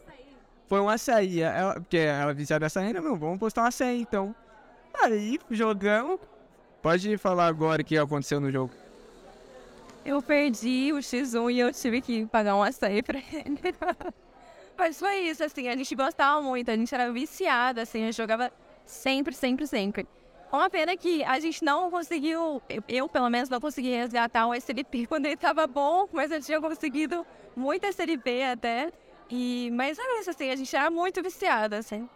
Foi 0.68 0.80
um 0.80 0.88
açaí. 0.88 1.42
Ela, 1.42 1.74
porque 1.74 1.98
ela 1.98 2.34
viciada 2.34 2.66
açaí, 2.66 2.94
não, 2.94 3.18
vamos 3.18 3.40
postar 3.40 3.64
um 3.64 3.66
açaí 3.66 4.00
então. 4.00 4.34
Aí, 5.02 5.40
jogamos. 5.52 6.20
Pode 6.82 7.18
falar 7.18 7.48
agora 7.48 7.82
o 7.82 7.86
que 7.86 7.98
aconteceu 7.98 8.40
no 8.40 8.52
jogo. 8.52 8.72
Eu 10.06 10.22
perdi 10.22 10.94
o 10.94 10.98
X1 10.98 11.52
e 11.52 11.60
eu 11.60 11.74
tive 11.74 12.00
que 12.02 12.26
pagar 12.28 12.56
um 12.56 12.62
açaí 12.62 13.02
pra 13.02 13.18
ele. 13.18 13.60
Mas 14.78 15.00
foi 15.00 15.20
isso, 15.22 15.44
assim, 15.44 15.68
a 15.68 15.76
gente 15.76 15.96
gostava 15.96 16.42
muito, 16.42 16.70
a 16.70 16.76
gente 16.76 16.94
era 16.94 17.12
viciada, 17.12 17.82
assim, 17.82 18.04
a 18.04 18.06
gente 18.08 18.18
jogava 18.18 18.52
sempre, 18.86 19.34
sempre, 19.34 19.66
sempre. 19.66 20.08
Uma 20.52 20.70
pena 20.70 20.96
que 20.96 21.24
a 21.24 21.40
gente 21.40 21.64
não 21.64 21.90
conseguiu, 21.90 22.62
eu 22.88 23.10
pelo 23.10 23.30
menos 23.30 23.50
não 23.50 23.60
consegui 23.60 23.90
resgatar 23.96 24.46
o 24.46 24.54
SLP 24.54 25.08
quando 25.10 25.26
ele 25.26 25.38
tava 25.38 25.66
bom, 25.66 26.08
mas 26.12 26.30
eu 26.30 26.42
tinha 26.42 26.62
conseguido 26.62 27.26
muito 27.56 27.86
SLP 27.86 28.44
até. 28.44 28.92
E, 29.30 29.72
mas 29.74 29.98
é 29.98 30.20
isso, 30.20 30.30
assim, 30.30 30.52
a 30.52 30.56
gente 30.56 30.76
era 30.76 30.92
muito 30.92 31.24
viciada, 31.24 31.78
assim 31.78 32.08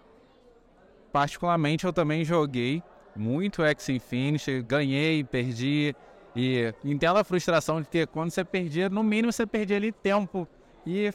particularmente 1.11 1.85
eu 1.85 1.93
também 1.93 2.23
joguei 2.23 2.83
muito 3.15 3.63
X 3.63 3.89
Infinity, 3.89 4.61
ganhei, 4.61 5.23
perdi. 5.23 5.95
E 6.35 6.73
entendo 6.83 7.17
a 7.17 7.23
frustração 7.23 7.81
de 7.81 7.89
que 7.89 8.05
quando 8.05 8.31
você 8.31 8.43
perdia, 8.43 8.89
no 8.89 9.03
mínimo 9.03 9.31
você 9.31 9.45
perdia 9.45 9.77
ali 9.77 9.91
tempo. 9.91 10.47
E 10.85 11.11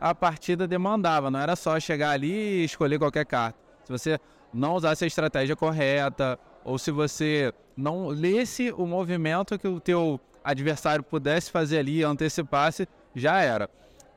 a 0.00 0.14
partida 0.14 0.66
demandava, 0.66 1.30
não 1.30 1.40
era 1.40 1.56
só 1.56 1.78
chegar 1.80 2.10
ali 2.10 2.60
e 2.60 2.64
escolher 2.64 2.98
qualquer 2.98 3.26
carta. 3.26 3.58
Se 3.84 3.92
você 3.92 4.20
não 4.52 4.74
usasse 4.74 5.04
a 5.04 5.06
estratégia 5.06 5.56
correta, 5.56 6.38
ou 6.64 6.78
se 6.78 6.90
você 6.90 7.52
não 7.76 8.08
lesse 8.08 8.72
o 8.72 8.86
movimento 8.86 9.58
que 9.58 9.66
o 9.66 9.80
teu 9.80 10.20
adversário 10.44 11.02
pudesse 11.02 11.50
fazer 11.50 11.78
ali, 11.78 12.02
antecipasse, 12.02 12.86
já 13.14 13.40
era. 13.40 13.68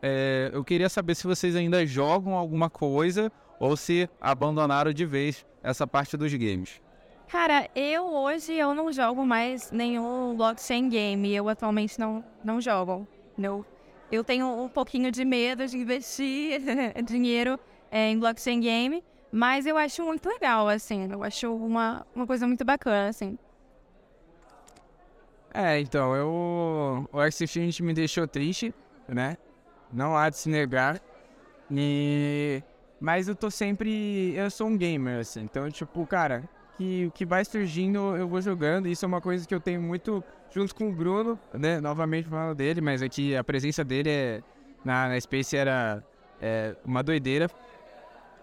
É, 0.02 0.50
eu 0.54 0.64
queria 0.64 0.90
saber 0.90 1.16
se 1.16 1.28
vocês 1.28 1.56
ainda 1.56 1.86
jogam 1.86 2.34
alguma 2.34 2.70
coisa 2.70 3.32
ou 3.62 3.78
se 3.78 4.10
abandonaram 4.20 4.92
de 4.92 5.06
vez 5.06 5.46
essa 5.62 5.86
parte 5.86 6.18
dos 6.18 6.34
games. 6.34 6.82
Cara, 7.28 7.70
eu 7.76 8.08
hoje 8.08 8.54
eu 8.54 8.74
não 8.74 8.92
jogo 8.92 9.24
mais 9.24 9.72
nenhum 9.72 10.36
blockchain 10.36 10.90
game. 10.90 11.34
Eu 11.34 11.48
atualmente 11.48 12.00
não, 12.00 12.24
não 12.44 12.60
jogo. 12.60 13.08
Eu, 13.38 13.64
eu 14.12 14.24
tenho 14.24 14.48
um 14.48 14.68
pouquinho 14.68 15.12
de 15.12 15.24
medo 15.24 15.66
de 15.68 15.78
investir 15.78 16.60
dinheiro 17.06 17.60
é, 17.92 18.10
em 18.10 18.20
blockchain 18.20 18.60
game, 18.60 19.04
mas 19.32 19.68
eu 19.68 19.78
acho 19.78 20.04
muito 20.04 20.28
legal, 20.28 20.68
assim. 20.68 21.08
Eu 21.10 21.24
acho 21.24 21.56
uma, 21.56 22.06
uma 22.16 22.26
coisa 22.26 22.48
muito 22.48 22.66
bacana, 22.66 23.10
assim. 23.10 23.38
É, 25.54 25.80
então, 25.80 26.16
eu. 26.16 27.08
O 27.14 27.24
Exchange 27.24 27.84
me 27.84 27.94
deixou 27.94 28.28
triste, 28.28 28.74
né? 29.08 29.38
Não 29.94 30.18
há 30.18 30.30
de 30.30 30.38
se 30.38 30.50
negar. 30.50 31.00
E. 31.70 32.64
Mas 33.02 33.28
eu 33.28 33.36
tô 33.36 33.50
sempre. 33.50 34.36
Eu 34.36 34.52
sou 34.52 34.68
um 34.68 34.78
gamer, 34.78 35.22
assim. 35.22 35.42
Então, 35.42 35.70
tipo, 35.72 36.06
cara, 36.06 36.48
que 36.78 37.08
o 37.08 37.12
que 37.12 37.26
vai 37.26 37.44
surgindo 37.44 38.16
eu 38.16 38.28
vou 38.28 38.40
jogando. 38.40 38.88
Isso 38.88 39.04
é 39.04 39.08
uma 39.08 39.20
coisa 39.20 39.48
que 39.48 39.56
eu 39.56 39.60
tenho 39.60 39.82
muito 39.82 40.24
junto 40.54 40.76
com 40.76 40.90
o 40.90 40.94
Bruno, 40.94 41.40
né? 41.52 41.82
Novamente 41.82 42.30
falando 42.30 42.56
dele, 42.56 42.80
mas 42.80 43.02
aqui 43.02 43.36
a 43.36 43.44
presença 43.44 43.84
dele 43.84 44.10
é, 44.10 44.44
na, 44.86 45.10
na 45.10 45.20
Space 45.20 45.58
era 45.58 46.04
é, 46.40 46.76
uma 46.86 47.02
doideira. 47.02 47.50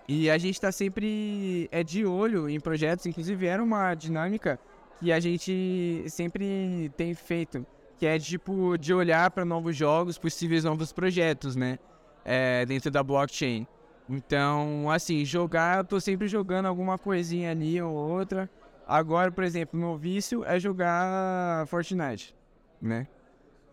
E 0.09 0.29
a 0.29 0.39
gente 0.39 0.61
tá 0.61 0.73
sempre 0.73 1.69
é 1.71 1.85
de 1.85 2.05
olho 2.05 2.49
em 2.49 2.59
projetos, 2.59 3.07
inclusive 3.07 3.47
era 3.47 3.63
uma 3.63 3.95
dinâmica 3.95 4.59
que 4.99 5.13
a 5.13 5.21
gente 5.21 6.05
sempre 6.09 6.91
tem 6.97 7.15
feito, 7.15 7.65
que 7.97 8.07
é 8.07 8.19
tipo 8.19 8.77
de 8.77 8.93
olhar 8.93 9.31
para 9.31 9.45
novos 9.45 9.77
jogos, 9.77 10.19
possíveis 10.19 10.65
novos 10.65 10.93
projetos, 10.93 11.55
né? 11.55 11.79
É, 12.25 12.67
dentro 12.67 12.91
da 12.91 13.05
blockchain. 13.05 13.67
Então, 14.09 14.91
assim, 14.91 15.25
jogar, 15.25 15.79
eu 15.79 15.85
tô 15.85 16.01
sempre 16.01 16.29
jogando 16.29 16.67
alguma 16.67 16.99
coisinha 16.99 17.51
ali 17.51 17.81
ou 17.81 17.95
outra. 17.95 18.49
Agora, 18.87 19.31
por 19.31 19.45
exemplo, 19.45 19.79
meu 19.79 19.97
vício 19.97 20.45
é 20.45 20.59
jogar 20.59 21.67
Fortnite, 21.67 22.35
né? 22.81 23.07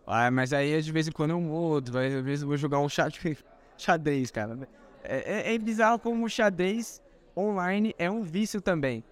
Ah, 0.06 0.30
mas 0.30 0.52
aí 0.52 0.80
de 0.80 0.92
vez 0.92 1.08
em 1.08 1.12
quando 1.12 1.30
eu 1.30 1.40
mudo, 1.40 1.98
às 1.98 2.22
vezes 2.22 2.42
eu 2.42 2.48
vou 2.48 2.56
jogar 2.56 2.78
um 2.80 2.88
xadrez, 3.78 4.30
cara. 4.30 4.68
É, 5.02 5.50
é, 5.50 5.54
é 5.54 5.58
bizarro 5.58 5.98
como 5.98 6.24
o 6.26 6.28
xadrez 6.28 7.02
online 7.36 7.94
é 7.98 8.10
um 8.10 8.22
vício 8.22 8.60
também 8.60 9.02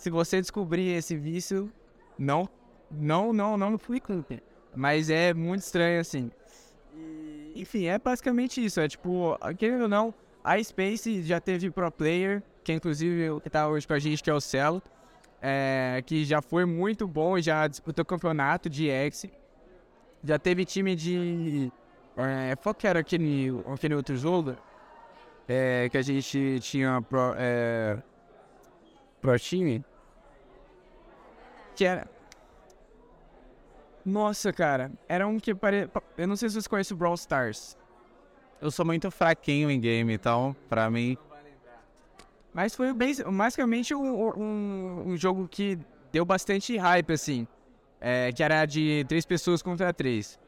se 0.00 0.08
você 0.08 0.40
descobrir 0.40 0.88
esse 0.96 1.14
vício, 1.14 1.70
não, 2.18 2.48
não, 2.90 3.34
não, 3.34 3.58
não 3.58 3.76
fui 3.76 4.00
culpa. 4.00 4.40
Mas 4.74 5.10
é 5.10 5.34
muito 5.34 5.60
estranho 5.60 6.00
assim. 6.00 6.30
E, 7.60 7.62
enfim, 7.62 7.86
é 7.86 7.98
basicamente 7.98 8.64
isso. 8.64 8.80
É 8.80 8.88
tipo, 8.88 9.38
querendo 9.58 9.82
ou 9.82 9.88
não, 9.88 10.14
a 10.42 10.62
Space 10.62 11.22
já 11.22 11.40
teve 11.40 11.70
pro 11.70 11.90
player, 11.90 12.42
que 12.64 12.72
inclusive 12.72 13.40
tá 13.50 13.68
hoje 13.68 13.86
com 13.86 13.92
a 13.92 13.98
gente, 13.98 14.22
que 14.22 14.30
é 14.30 14.34
o 14.34 14.40
Celo, 14.40 14.82
é, 15.40 16.02
que 16.04 16.24
já 16.24 16.40
foi 16.42 16.64
muito 16.64 17.06
bom, 17.06 17.38
já 17.40 17.66
disputou 17.66 18.04
campeonato 18.04 18.68
de 18.68 18.88
X. 18.88 19.26
Já 20.22 20.38
teve 20.38 20.64
time 20.64 20.94
de. 20.94 21.72
É, 22.16 22.56
qual 22.56 22.74
que 22.74 22.86
era 22.86 23.00
aquele, 23.00 23.48
aquele 23.72 23.94
outro 23.94 24.16
jogo? 24.16 24.56
É, 25.48 25.88
que 25.88 25.96
a 25.96 26.02
gente 26.02 26.60
tinha 26.60 27.02
pro, 27.02 27.34
é, 27.36 27.98
pro 29.20 29.38
time? 29.38 29.84
Que 31.74 31.84
era. 31.86 32.06
Nossa, 34.04 34.52
cara. 34.52 34.90
Era 35.08 35.26
um 35.26 35.38
que 35.38 35.54
pare... 35.54 35.88
Eu 36.16 36.26
não 36.26 36.36
sei 36.36 36.48
se 36.48 36.54
vocês 36.54 36.66
conhecem 36.66 36.94
o 36.94 36.98
Brawl 36.98 37.14
Stars. 37.14 37.76
Eu 38.60 38.70
sou 38.70 38.84
muito 38.84 39.10
fraquinho 39.10 39.70
em 39.70 39.80
game, 39.80 40.12
então, 40.12 40.54
pra 40.68 40.90
mim. 40.90 41.16
Mas 42.52 42.74
foi 42.74 42.92
bem, 42.92 43.14
basicamente 43.32 43.94
um, 43.94 44.28
um, 44.36 45.08
um 45.08 45.16
jogo 45.16 45.48
que 45.48 45.78
deu 46.12 46.24
bastante 46.24 46.76
hype, 46.76 47.12
assim. 47.12 47.46
É, 48.00 48.32
que 48.32 48.42
era 48.42 48.64
de 48.66 49.04
três 49.08 49.24
pessoas 49.24 49.62
contra 49.62 49.92
três. 49.92 50.38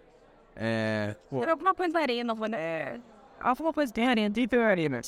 É. 0.56 1.14
Era 1.30 1.52
alguma 1.52 1.74
coisa 1.74 1.92
da 1.92 2.00
arena, 2.00 2.34
né? 2.34 2.58
É. 2.58 3.00
Alguma 3.40 3.72
coisa 3.72 3.92
de 3.92 4.00
arena. 4.00 4.34
Tita 4.34 4.60
Arena. 4.60 5.00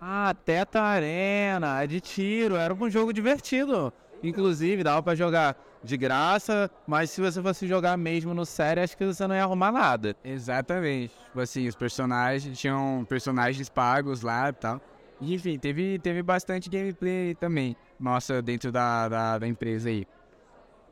Ah, 0.00 0.34
Teta 0.44 0.80
Arena. 0.80 1.82
É 1.82 1.86
de 1.86 2.00
tiro. 2.00 2.56
Era 2.56 2.72
um 2.74 2.90
jogo 2.90 3.12
divertido. 3.12 3.92
Inclusive, 4.22 4.82
dava 4.82 5.02
para 5.02 5.14
jogar 5.14 5.56
de 5.86 5.96
graça, 5.96 6.70
mas 6.86 7.10
se 7.10 7.20
você 7.20 7.40
fosse 7.40 7.66
jogar 7.66 7.96
mesmo 7.96 8.34
no 8.34 8.44
sério, 8.44 8.82
acho 8.82 8.96
que 8.96 9.06
você 9.06 9.26
não 9.26 9.34
ia 9.34 9.44
arrumar 9.44 9.72
nada. 9.72 10.16
Exatamente. 10.24 11.14
Tipo 11.26 11.40
assim, 11.40 11.66
os 11.66 11.74
personagens 11.74 12.58
tinham 12.58 13.06
personagens 13.08 13.68
pagos 13.68 14.20
lá 14.22 14.50
e 14.50 14.52
tal. 14.52 14.80
E, 15.20 15.34
enfim, 15.34 15.58
teve, 15.58 15.98
teve 15.98 16.22
bastante 16.22 16.68
gameplay 16.68 17.34
também, 17.34 17.74
nossa, 17.98 18.42
dentro 18.42 18.70
da, 18.70 19.08
da, 19.08 19.38
da 19.38 19.46
empresa 19.46 19.88
aí. 19.88 20.06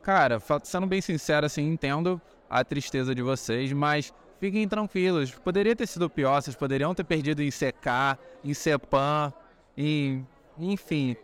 Cara, 0.01 0.41
sendo 0.63 0.87
bem 0.87 1.01
sincero, 1.01 1.45
assim, 1.45 1.67
entendo 1.67 2.19
a 2.49 2.63
tristeza 2.63 3.13
de 3.13 3.21
vocês, 3.21 3.71
mas 3.73 4.13
fiquem 4.39 4.67
tranquilos. 4.67 5.31
Poderia 5.31 5.75
ter 5.75 5.87
sido 5.87 6.09
pior, 6.09 6.41
vocês 6.41 6.55
poderiam 6.55 6.95
ter 6.95 7.03
perdido 7.03 7.43
em 7.43 7.49
CK, 7.49 8.17
em 8.43 8.53
CEPAM, 8.53 9.31
em... 9.77 10.25
enfim 10.57 11.15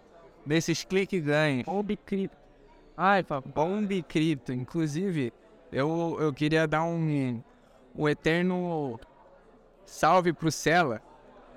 desses 0.46 0.84
clique 0.84 1.20
ganha. 1.20 1.64
Ai, 2.96 3.26
Bomb 3.54 4.04
cripto. 4.04 4.52
Inclusive, 4.54 5.34
eu, 5.72 6.18
eu 6.20 6.34
queria 6.34 6.68
dar 6.68 6.84
um, 6.84 7.42
um 7.96 8.10
eterno 8.10 9.00
salve 9.86 10.34
pro 10.34 10.52
Cela. 10.52 11.02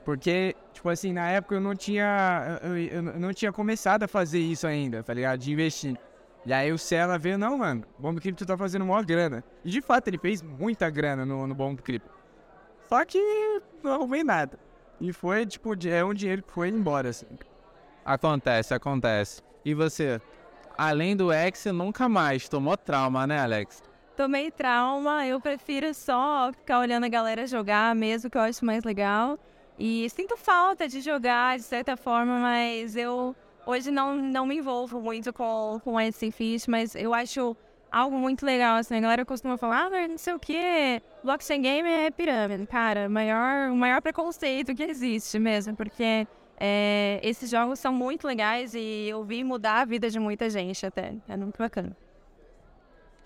Porque, 0.04 0.54
tipo 0.72 0.88
assim, 0.88 1.12
na 1.12 1.30
época 1.30 1.54
eu 1.54 1.60
não 1.60 1.74
tinha. 1.74 2.60
Eu, 2.62 2.76
eu, 2.76 3.02
não 3.02 3.32
tinha 3.32 3.52
começado 3.52 4.02
a 4.02 4.08
fazer 4.08 4.38
isso 4.38 4.66
ainda, 4.66 5.02
tá 5.02 5.14
ligado? 5.14 5.38
De 5.38 5.52
investir. 5.52 5.96
E 6.46 6.52
aí 6.52 6.70
o 6.70 6.78
Cela 6.78 7.18
veio, 7.18 7.38
não, 7.38 7.56
mano, 7.56 7.84
Bomb 7.98 8.20
Cripto 8.20 8.44
tá 8.44 8.56
fazendo 8.56 8.84
maior 8.84 9.04
grana. 9.04 9.42
E 9.64 9.70
de 9.70 9.80
fato 9.80 10.08
ele 10.08 10.18
fez 10.18 10.42
muita 10.42 10.90
grana 10.90 11.24
no, 11.24 11.46
no 11.46 11.54
Bomb 11.54 11.80
Cripto. 11.80 12.10
Só 12.86 13.02
que 13.04 13.18
não 13.82 13.92
arrumei 13.92 14.22
nada. 14.22 14.58
E 15.00 15.10
foi, 15.10 15.46
tipo, 15.46 15.74
é 15.88 16.04
um 16.04 16.12
dinheiro 16.12 16.42
que 16.42 16.52
foi 16.52 16.68
embora, 16.68 17.08
assim. 17.08 17.26
Acontece, 18.04 18.74
acontece. 18.74 19.42
E 19.64 19.72
você? 19.72 20.20
Além 20.76 21.16
do 21.16 21.32
ex, 21.32 21.66
nunca 21.66 22.08
mais 22.08 22.48
tomou 22.48 22.76
trauma, 22.76 23.26
né, 23.26 23.40
Alex? 23.40 23.82
Tomei 24.16 24.50
trauma, 24.50 25.26
eu 25.26 25.40
prefiro 25.40 25.92
só 25.92 26.50
ficar 26.52 26.78
olhando 26.78 27.04
a 27.04 27.08
galera 27.08 27.46
jogar 27.46 27.94
mesmo, 27.94 28.30
que 28.30 28.38
eu 28.38 28.42
acho 28.42 28.64
mais 28.64 28.84
legal. 28.84 29.38
E 29.78 30.08
sinto 30.10 30.36
falta 30.36 30.86
de 30.86 31.00
jogar, 31.00 31.56
de 31.56 31.64
certa 31.64 31.96
forma, 31.96 32.38
mas 32.38 32.94
eu 32.96 33.34
hoje 33.66 33.90
não, 33.90 34.14
não 34.14 34.46
me 34.46 34.56
envolvo 34.56 35.00
muito 35.00 35.32
com, 35.32 35.80
com 35.82 36.00
esse 36.00 36.30
fish, 36.30 36.66
mas 36.68 36.94
eu 36.94 37.12
acho 37.12 37.56
algo 37.90 38.16
muito 38.16 38.44
legal, 38.44 38.76
assim, 38.76 38.96
a 38.96 39.00
galera 39.00 39.24
costuma 39.24 39.56
falar, 39.56 39.86
ah, 39.86 40.08
não 40.08 40.18
sei 40.18 40.34
o 40.34 40.38
que, 40.38 41.00
blockchain 41.22 41.62
game 41.62 41.88
é 41.88 42.10
pirâmide. 42.10 42.66
Cara, 42.66 43.08
maior, 43.08 43.70
o 43.70 43.76
maior 43.76 44.02
preconceito 44.02 44.74
que 44.74 44.82
existe 44.82 45.38
mesmo, 45.38 45.76
porque 45.76 46.26
é, 46.58 47.20
esses 47.22 47.50
jogos 47.50 47.78
são 47.78 47.92
muito 47.92 48.26
legais 48.26 48.74
e 48.74 49.08
eu 49.08 49.24
vi 49.24 49.42
mudar 49.42 49.80
a 49.80 49.84
vida 49.84 50.08
de 50.08 50.18
muita 50.18 50.48
gente 50.48 50.86
até. 50.86 51.14
É 51.28 51.36
muito 51.36 51.58
bacana. 51.58 51.96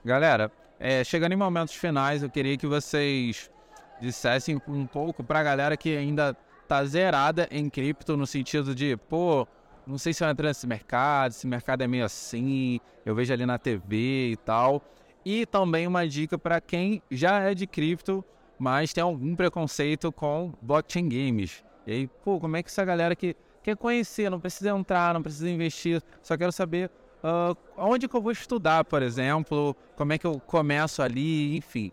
Galera, 0.04 0.50
é, 0.78 1.04
chegando 1.04 1.32
em 1.32 1.36
momentos 1.36 1.74
finais, 1.74 2.22
eu 2.22 2.30
queria 2.30 2.56
que 2.56 2.66
vocês 2.66 3.50
dissessem 4.00 4.60
um 4.68 4.86
pouco 4.86 5.22
pra 5.24 5.42
galera 5.42 5.76
que 5.76 5.96
ainda 5.96 6.36
tá 6.66 6.84
zerada 6.84 7.48
em 7.50 7.68
cripto, 7.68 8.16
no 8.16 8.26
sentido 8.26 8.74
de, 8.74 8.96
pô, 8.96 9.46
não 9.86 9.98
sei 9.98 10.12
se 10.12 10.22
eu 10.22 10.28
entrar 10.28 10.48
nesse 10.48 10.66
mercado, 10.66 11.32
esse 11.32 11.46
mercado 11.46 11.82
é 11.82 11.86
meio 11.86 12.04
assim, 12.04 12.78
eu 13.04 13.14
vejo 13.14 13.32
ali 13.32 13.44
na 13.44 13.58
TV 13.58 14.32
e 14.32 14.36
tal. 14.36 14.82
E 15.24 15.44
também 15.46 15.86
uma 15.86 16.06
dica 16.06 16.38
para 16.38 16.60
quem 16.60 17.02
já 17.10 17.40
é 17.40 17.54
de 17.54 17.66
cripto, 17.66 18.24
mas 18.58 18.92
tem 18.92 19.02
algum 19.02 19.34
preconceito 19.34 20.12
com 20.12 20.52
blockchain 20.62 21.08
games. 21.08 21.64
E 21.88 21.92
aí, 21.92 22.06
pô, 22.06 22.38
como 22.38 22.54
é 22.54 22.62
que 22.62 22.68
essa 22.68 22.84
galera 22.84 23.16
que 23.16 23.34
quer 23.62 23.74
conhecer, 23.74 24.30
não 24.30 24.38
precisa 24.38 24.68
entrar, 24.68 25.14
não 25.14 25.22
precisa 25.22 25.48
investir, 25.48 26.02
só 26.22 26.36
quero 26.36 26.52
saber 26.52 26.90
uh, 27.24 27.56
onde 27.78 28.06
que 28.06 28.14
eu 28.14 28.20
vou 28.20 28.30
estudar, 28.30 28.84
por 28.84 29.00
exemplo, 29.00 29.74
como 29.96 30.12
é 30.12 30.18
que 30.18 30.26
eu 30.26 30.38
começo 30.38 31.00
ali, 31.00 31.56
enfim. 31.56 31.90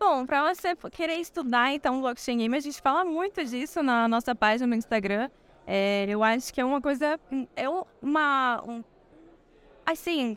Bom, 0.00 0.26
para 0.26 0.52
você 0.52 0.74
querer 0.90 1.14
estudar 1.14 1.72
então 1.72 2.00
blockchain 2.00 2.38
game, 2.38 2.56
a 2.56 2.60
gente 2.60 2.82
fala 2.82 3.04
muito 3.04 3.44
disso 3.44 3.84
na 3.84 4.08
nossa 4.08 4.34
página 4.34 4.66
no 4.66 4.74
Instagram. 4.74 5.30
É, 5.64 6.04
eu 6.08 6.24
acho 6.24 6.52
que 6.52 6.60
é 6.60 6.64
uma 6.64 6.80
coisa, 6.80 7.20
é 7.54 7.68
uma, 8.02 8.64
um, 8.66 8.82
assim, 9.86 10.36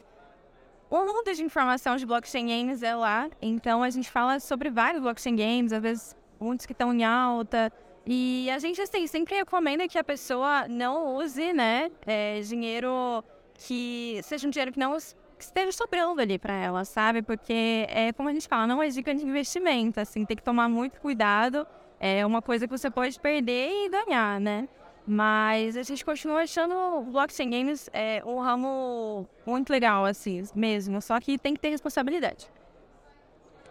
o 0.88 0.97
mundo 0.97 1.34
de 1.34 1.43
informação 1.43 1.95
de 1.95 2.06
blockchain 2.06 2.45
games 2.45 2.84
é 2.84 2.93
lá. 2.93 3.28
Então 3.41 3.82
a 3.82 3.89
gente 3.89 4.12
fala 4.12 4.39
sobre 4.39 4.69
vários 4.69 5.02
blockchain 5.02 5.36
games, 5.36 5.74
às 5.74 5.82
vezes 5.82 6.15
muitos 6.39 6.67
que 6.67 6.74
estão 6.74 6.93
em 6.93 7.04
alta, 7.04 7.74
E 8.05 8.49
a 8.49 8.57
gente, 8.59 8.81
assim, 8.81 9.05
sempre 9.07 9.35
recomenda 9.35 9.87
que 9.87 9.97
a 9.97 10.03
pessoa 10.03 10.67
não 10.67 11.15
use, 11.17 11.53
né, 11.53 11.91
é, 12.05 12.39
dinheiro 12.41 13.23
que 13.53 14.19
seja 14.23 14.47
um 14.47 14.49
dinheiro 14.49 14.71
que 14.71 14.79
não 14.79 14.97
que 15.37 15.45
esteja 15.45 15.71
sobrando 15.71 16.21
ali 16.21 16.37
para 16.37 16.53
ela, 16.53 16.85
sabe? 16.85 17.23
Porque, 17.23 17.87
é 17.89 18.13
como 18.13 18.29
a 18.29 18.33
gente 18.33 18.47
fala, 18.47 18.67
não 18.67 18.81
é 18.81 18.87
dica 18.89 19.13
de 19.13 19.25
investimento, 19.25 19.99
assim, 19.99 20.23
tem 20.23 20.37
que 20.37 20.43
tomar 20.43 20.69
muito 20.69 21.01
cuidado. 21.01 21.65
É 21.99 22.23
uma 22.25 22.41
coisa 22.41 22.67
que 22.67 22.77
você 22.77 22.91
pode 22.91 23.19
perder 23.19 23.69
e 23.69 23.89
ganhar, 23.89 24.39
né? 24.39 24.67
Mas 25.05 25.75
a 25.75 25.83
gente 25.83 26.05
continua 26.05 26.41
achando 26.41 26.73
o 26.75 27.03
blockchain 27.03 27.49
games 27.49 27.89
é, 27.91 28.21
um 28.23 28.39
ramo 28.39 29.27
muito 29.45 29.71
legal, 29.71 30.05
assim, 30.05 30.43
mesmo. 30.53 31.01
Só 31.01 31.19
que 31.19 31.39
tem 31.39 31.55
que 31.55 31.59
ter 31.59 31.69
responsabilidade. 31.69 32.47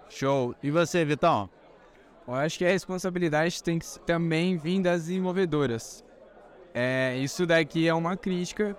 Show. 0.09 0.55
E 0.61 0.71
você, 0.73 1.05
Vitão? 1.05 1.49
Eu 2.31 2.37
acho 2.37 2.59
que 2.59 2.65
a 2.65 2.69
responsabilidade 2.69 3.61
tem 3.61 3.77
que 3.77 3.99
também 4.07 4.57
vir 4.57 4.81
das 4.81 5.07
desenvolvedoras. 5.07 6.05
É, 6.73 7.17
isso 7.19 7.45
daqui 7.45 7.89
é 7.89 7.93
uma 7.93 8.17
crítica 8.17 8.77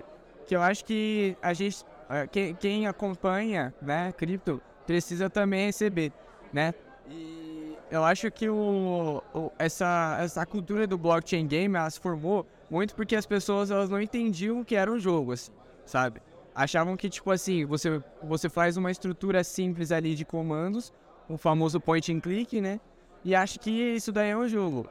que 0.47 0.55
eu 0.55 0.61
acho 0.61 0.85
que 0.85 1.35
a 1.41 1.53
gente, 1.53 1.83
quem, 2.31 2.55
quem 2.55 2.87
acompanha, 2.87 3.73
né, 3.81 4.13
cripto, 4.13 4.61
precisa 4.87 5.29
também 5.29 5.65
receber, 5.65 6.13
né? 6.53 6.73
E 7.09 7.75
eu 7.91 8.05
acho 8.05 8.31
que 8.31 8.47
o, 8.47 9.21
o, 9.33 9.51
essa, 9.59 10.17
essa 10.21 10.45
cultura 10.45 10.87
do 10.87 10.97
blockchain 10.97 11.45
game, 11.45 11.75
ela 11.75 11.89
se 11.89 11.99
formou 11.99 12.47
muito 12.69 12.95
porque 12.95 13.17
as 13.17 13.25
pessoas 13.25 13.69
elas 13.69 13.89
não 13.89 14.01
entendiam 14.01 14.61
o 14.61 14.65
que 14.65 14.75
era 14.75 14.89
um 14.89 14.97
jogo, 14.97 15.33
assim, 15.33 15.51
sabe? 15.85 16.21
Achavam 16.55 16.95
que, 16.95 17.09
tipo 17.09 17.29
assim, 17.29 17.65
você, 17.65 18.01
você 18.23 18.47
faz 18.47 18.77
uma 18.77 18.91
estrutura 18.91 19.43
simples 19.43 19.91
ali 19.91 20.15
de 20.15 20.23
comandos, 20.23 20.93
o 21.27 21.37
famoso 21.37 21.81
point 21.81 22.13
and 22.13 22.21
click, 22.21 22.61
né? 22.61 22.79
E 23.23 23.35
acha 23.35 23.59
que 23.59 23.71
isso 23.71 24.11
daí 24.11 24.29
é 24.29 24.37
um 24.37 24.47
jogo. 24.47 24.87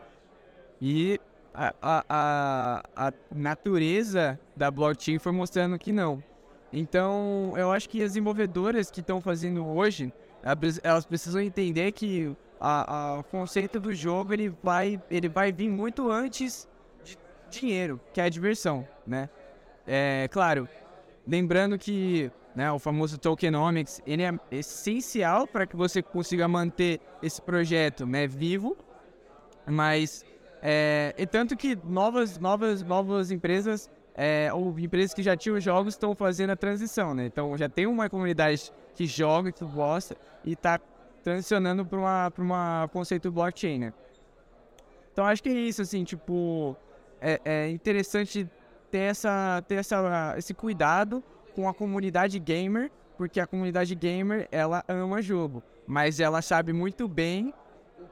E 0.80 1.20
a, 1.54 1.74
a, 1.82 2.04
a, 2.08 3.08
a 3.08 3.12
natureza 3.34 4.38
da 4.56 4.70
blockchain 4.70 5.18
foi 5.18 5.32
mostrando 5.32 5.78
que 5.78 5.92
não. 5.92 6.22
Então, 6.72 7.52
eu 7.56 7.72
acho 7.72 7.88
que 7.88 8.02
as 8.02 8.10
desenvolvedoras 8.10 8.90
que 8.90 9.00
estão 9.00 9.20
fazendo 9.20 9.66
hoje, 9.66 10.12
elas 10.82 11.04
precisam 11.04 11.40
entender 11.40 11.90
que 11.92 12.34
a, 12.60 12.94
a, 12.94 13.18
o 13.18 13.24
conceito 13.24 13.80
do 13.80 13.92
jogo 13.92 14.32
ele 14.32 14.54
vai, 14.62 15.02
ele 15.10 15.28
vai 15.28 15.50
vir 15.50 15.68
muito 15.68 16.10
antes 16.10 16.68
de 17.02 17.18
dinheiro, 17.50 18.00
que 18.12 18.20
é 18.20 18.24
a 18.24 18.28
diversão, 18.28 18.86
né? 19.06 19.28
É 19.86 20.28
claro, 20.30 20.68
lembrando 21.26 21.76
que 21.76 22.30
né, 22.54 22.70
o 22.72 22.78
famoso 22.78 23.18
tokenomics, 23.18 24.02
ele 24.06 24.22
é 24.22 24.32
essencial 24.50 25.46
para 25.46 25.66
que 25.66 25.76
você 25.76 26.02
consiga 26.02 26.48
manter 26.48 27.00
esse 27.22 27.40
projeto 27.40 28.06
né, 28.06 28.26
vivo, 28.26 28.76
mas 29.66 30.24
é, 30.62 31.14
e 31.16 31.26
tanto 31.26 31.56
que 31.56 31.76
novas, 31.84 32.38
novas, 32.38 32.82
novas 32.82 33.30
empresas 33.30 33.90
é, 34.14 34.52
ou 34.52 34.78
empresas 34.78 35.14
que 35.14 35.22
já 35.22 35.36
tinham 35.36 35.58
jogos 35.60 35.94
estão 35.94 36.14
fazendo 36.14 36.50
a 36.50 36.56
transição, 36.56 37.14
né? 37.14 37.26
Então 37.26 37.56
já 37.56 37.68
tem 37.68 37.86
uma 37.86 38.10
comunidade 38.10 38.70
que 38.94 39.06
joga, 39.06 39.50
que 39.52 39.64
gosta 39.64 40.16
e 40.44 40.52
está 40.52 40.78
transicionando 41.22 41.86
para 41.86 41.98
uma 41.98 42.30
para 42.30 42.44
uma 42.44 42.90
conceito 42.92 43.30
blockchain, 43.30 43.78
né? 43.78 43.92
Então 45.12 45.24
acho 45.24 45.42
que 45.42 45.48
é 45.48 45.52
isso, 45.52 45.80
assim, 45.80 46.04
tipo 46.04 46.76
é, 47.20 47.40
é 47.44 47.70
interessante 47.70 48.46
ter 48.90 48.98
essa 48.98 49.64
ter 49.66 49.76
essa 49.76 50.34
esse 50.36 50.52
cuidado 50.52 51.22
com 51.54 51.68
a 51.68 51.74
comunidade 51.74 52.38
gamer, 52.38 52.90
porque 53.16 53.40
a 53.40 53.46
comunidade 53.46 53.94
gamer 53.94 54.48
ela 54.50 54.84
ama 54.88 55.20
jogo, 55.20 55.62
mas 55.86 56.20
ela 56.20 56.40
sabe 56.40 56.72
muito 56.72 57.06
bem 57.06 57.52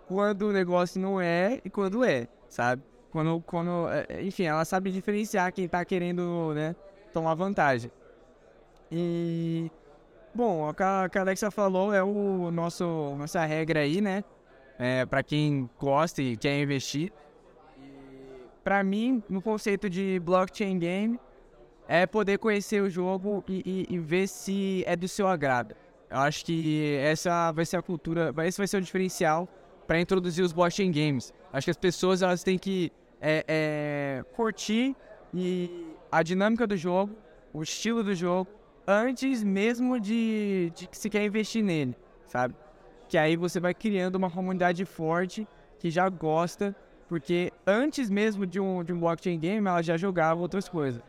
quando 0.07 0.49
o 0.49 0.53
negócio 0.53 1.01
não 1.01 1.21
é 1.21 1.61
e 1.65 1.71
quando 1.71 2.05
é, 2.05 2.29
sabe? 2.49 2.83
Quando, 3.11 3.41
quando, 3.47 3.89
é, 3.91 4.23
enfim, 4.23 4.45
ela 4.45 4.65
sabe 4.65 4.91
diferenciar 4.91 5.53
quem 5.53 5.67
tá 5.67 5.85
querendo, 5.85 6.53
né, 6.55 6.77
tomar 7.13 7.35
vantagem. 7.35 7.91
E 8.91 9.71
bom, 10.35 10.69
o 10.69 10.75
que 10.75 10.83
a 10.83 11.21
Alexa 11.21 11.51
falou 11.51 11.93
é 11.93 12.03
o 12.03 12.51
nosso 12.51 13.15
nossa 13.17 13.45
regra 13.45 13.81
aí, 13.81 14.01
né? 14.01 14.25
É, 14.79 15.05
para 15.05 15.23
quem 15.23 15.69
gosta 15.79 16.23
e 16.23 16.37
quer 16.37 16.61
investir. 16.61 17.13
Para 18.63 18.85
mim, 18.85 19.23
no 19.29 19.41
conceito 19.41 19.89
de 19.89 20.21
blockchain 20.21 20.79
game, 20.79 21.19
é 21.89 22.07
poder 22.07 22.39
conhecer 22.39 22.83
o 22.83 22.91
jogo 22.91 23.43
e, 23.49 23.87
e, 23.89 23.95
e, 23.95 23.99
ver 23.99 24.29
se 24.29 24.85
é 24.87 24.95
do 24.95 25.09
seu 25.09 25.27
agrado. 25.27 25.75
Eu 26.11 26.19
acho 26.19 26.45
que 26.45 26.97
essa 27.01 27.51
vai 27.53 27.65
ser 27.65 27.79
a 27.79 27.83
cultura, 27.83 28.33
esse 28.47 28.59
vai 28.59 28.67
ser 28.67 28.77
o 28.77 28.81
diferencial 28.83 29.49
para 29.87 29.99
introduzir 29.99 30.45
os 30.45 30.53
blockchain 30.53 30.93
games. 30.93 31.33
Acho 31.51 31.65
que 31.65 31.71
as 31.71 31.77
pessoas 31.79 32.21
elas 32.21 32.43
têm 32.43 32.59
que 32.59 32.93
é, 33.21 33.45
é, 33.49 34.25
curtir 34.37 34.95
e 35.33 35.87
a 36.13 36.23
dinâmica 36.23 36.67
do 36.67 36.77
jogo, 36.77 37.17
o 37.55 37.63
estilo 37.63 38.05
do 38.05 38.15
jogo, 38.15 38.51
antes 38.87 39.43
mesmo 39.43 39.99
de, 39.99 40.71
de 40.75 40.87
que 40.89 40.97
se 40.97 41.09
quer 41.09 41.25
investir 41.25 41.65
nele, 41.65 41.97
sabe? 42.27 42.55
Que 43.09 43.17
aí 43.17 43.35
você 43.35 43.59
vai 43.59 43.73
criando 43.73 44.17
uma 44.17 44.31
comunidade 44.31 44.85
forte 44.85 45.49
que 45.79 45.91
já 45.91 46.07
gosta, 46.11 46.77
porque 47.09 47.51
antes 47.67 48.11
mesmo 48.11 48.47
de 48.47 48.61
um, 48.61 48.85
de 48.85 48.93
um 48.93 49.01
blockchain 49.01 49.39
game 49.39 49.67
ela 49.67 49.83
já 49.83 49.97
jogava 49.97 50.41
outras 50.41 50.69
coisas 50.69 51.03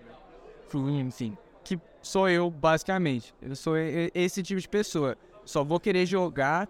enfim. 0.78 1.38
Que 1.64 1.80
sou 2.02 2.30
eu, 2.30 2.50
basicamente. 2.50 3.34
Eu 3.42 3.56
sou 3.56 3.76
esse 3.78 4.44
tipo 4.44 4.60
de 4.60 4.68
pessoa. 4.68 5.18
Só 5.46 5.64
vou 5.64 5.80
querer 5.80 6.06
jogar 6.06 6.70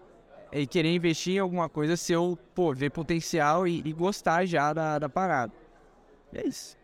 e 0.52 0.66
querer 0.66 0.94
investir 0.94 1.36
em 1.36 1.38
alguma 1.38 1.68
coisa 1.68 1.96
se 1.96 2.12
eu, 2.12 2.38
pô, 2.54 2.74
ver 2.74 2.90
potencial 2.90 3.66
e, 3.66 3.82
e 3.84 3.92
gostar 3.92 4.44
já 4.46 4.72
da, 4.72 4.98
da 4.98 5.08
parada. 5.08 5.52
É 6.32 6.46
isso. 6.46 6.76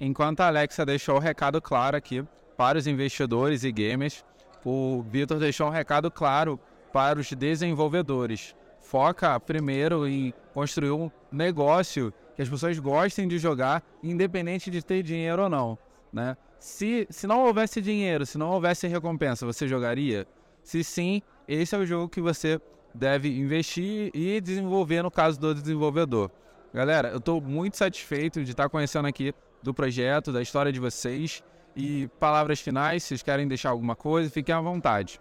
Enquanto 0.00 0.40
a 0.40 0.48
Alexa 0.48 0.84
deixou 0.84 1.16
o 1.16 1.20
recado 1.20 1.60
claro 1.62 1.96
aqui 1.96 2.24
para 2.56 2.78
os 2.78 2.86
investidores 2.86 3.64
e 3.64 3.72
gamers, 3.72 4.24
o 4.64 5.02
Vitor 5.02 5.38
deixou 5.38 5.66
um 5.66 5.70
recado 5.70 6.10
claro 6.10 6.58
para 6.92 7.18
os 7.18 7.30
desenvolvedores. 7.30 8.54
Foca 8.80 9.38
primeiro 9.40 10.06
em 10.06 10.32
construir 10.52 10.90
um 10.90 11.10
negócio 11.30 12.12
que 12.34 12.42
as 12.42 12.48
pessoas 12.48 12.78
gostem 12.78 13.28
de 13.28 13.38
jogar, 13.38 13.82
independente 14.02 14.70
de 14.70 14.82
ter 14.82 15.02
dinheiro 15.02 15.42
ou 15.42 15.48
não, 15.48 15.78
né? 16.12 16.36
Se, 16.64 17.06
se 17.10 17.26
não 17.26 17.44
houvesse 17.44 17.78
dinheiro, 17.78 18.24
se 18.24 18.38
não 18.38 18.48
houvesse 18.48 18.88
recompensa, 18.88 19.44
você 19.44 19.68
jogaria? 19.68 20.26
Se 20.62 20.82
sim, 20.82 21.20
esse 21.46 21.74
é 21.74 21.78
o 21.78 21.84
jogo 21.84 22.08
que 22.08 22.22
você 22.22 22.58
deve 22.94 23.28
investir 23.38 24.10
e 24.14 24.40
desenvolver 24.40 25.02
no 25.02 25.10
caso 25.10 25.38
do 25.38 25.54
desenvolvedor. 25.54 26.30
Galera, 26.72 27.10
eu 27.10 27.18
estou 27.18 27.38
muito 27.38 27.76
satisfeito 27.76 28.42
de 28.42 28.52
estar 28.52 28.70
conhecendo 28.70 29.06
aqui 29.06 29.34
do 29.62 29.74
projeto, 29.74 30.32
da 30.32 30.40
história 30.40 30.72
de 30.72 30.80
vocês. 30.80 31.44
E 31.76 32.08
palavras 32.18 32.62
finais, 32.62 33.02
se 33.02 33.08
vocês 33.08 33.22
querem 33.22 33.46
deixar 33.46 33.68
alguma 33.68 33.94
coisa, 33.94 34.30
fiquem 34.30 34.54
à 34.54 34.60
vontade. 34.62 35.20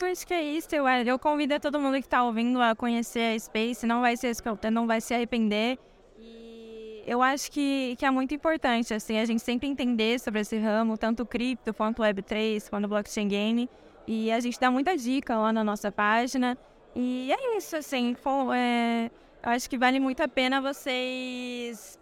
Eu 0.00 0.08
acho 0.08 0.26
que 0.26 0.34
é 0.34 0.42
isso, 0.42 0.74
eu, 0.74 0.84
eu 0.88 1.16
convido 1.16 1.60
todo 1.60 1.78
mundo 1.78 1.94
que 1.94 2.06
está 2.06 2.24
ouvindo 2.24 2.60
a 2.60 2.74
conhecer 2.74 3.36
a 3.36 3.38
Space, 3.38 3.86
não 3.86 4.00
vai 4.00 4.16
se, 4.16 4.32
não 4.68 4.84
vai 4.84 5.00
se 5.00 5.14
arrepender 5.14 5.78
eu 7.06 7.22
acho 7.22 7.50
que, 7.50 7.96
que 7.98 8.04
é 8.04 8.10
muito 8.10 8.34
importante, 8.34 8.94
assim, 8.94 9.18
a 9.18 9.24
gente 9.24 9.42
sempre 9.42 9.68
entender 9.68 10.20
sobre 10.20 10.40
esse 10.40 10.56
ramo, 10.58 10.96
tanto 10.96 11.26
cripto 11.26 11.74
quanto 11.74 12.02
Web3, 12.02 12.68
quanto 12.68 12.88
blockchain 12.88 13.28
game. 13.28 13.68
E 14.06 14.30
a 14.30 14.40
gente 14.40 14.58
dá 14.58 14.70
muita 14.70 14.96
dica 14.96 15.36
lá 15.36 15.52
na 15.52 15.64
nossa 15.64 15.90
página. 15.90 16.56
E 16.94 17.32
é 17.32 17.56
isso, 17.56 17.76
assim, 17.76 18.16
é, 18.54 19.10
eu 19.42 19.50
acho 19.50 19.68
que 19.68 19.78
vale 19.78 19.98
muito 19.98 20.22
a 20.22 20.28
pena 20.28 20.60
vocês 20.60 21.98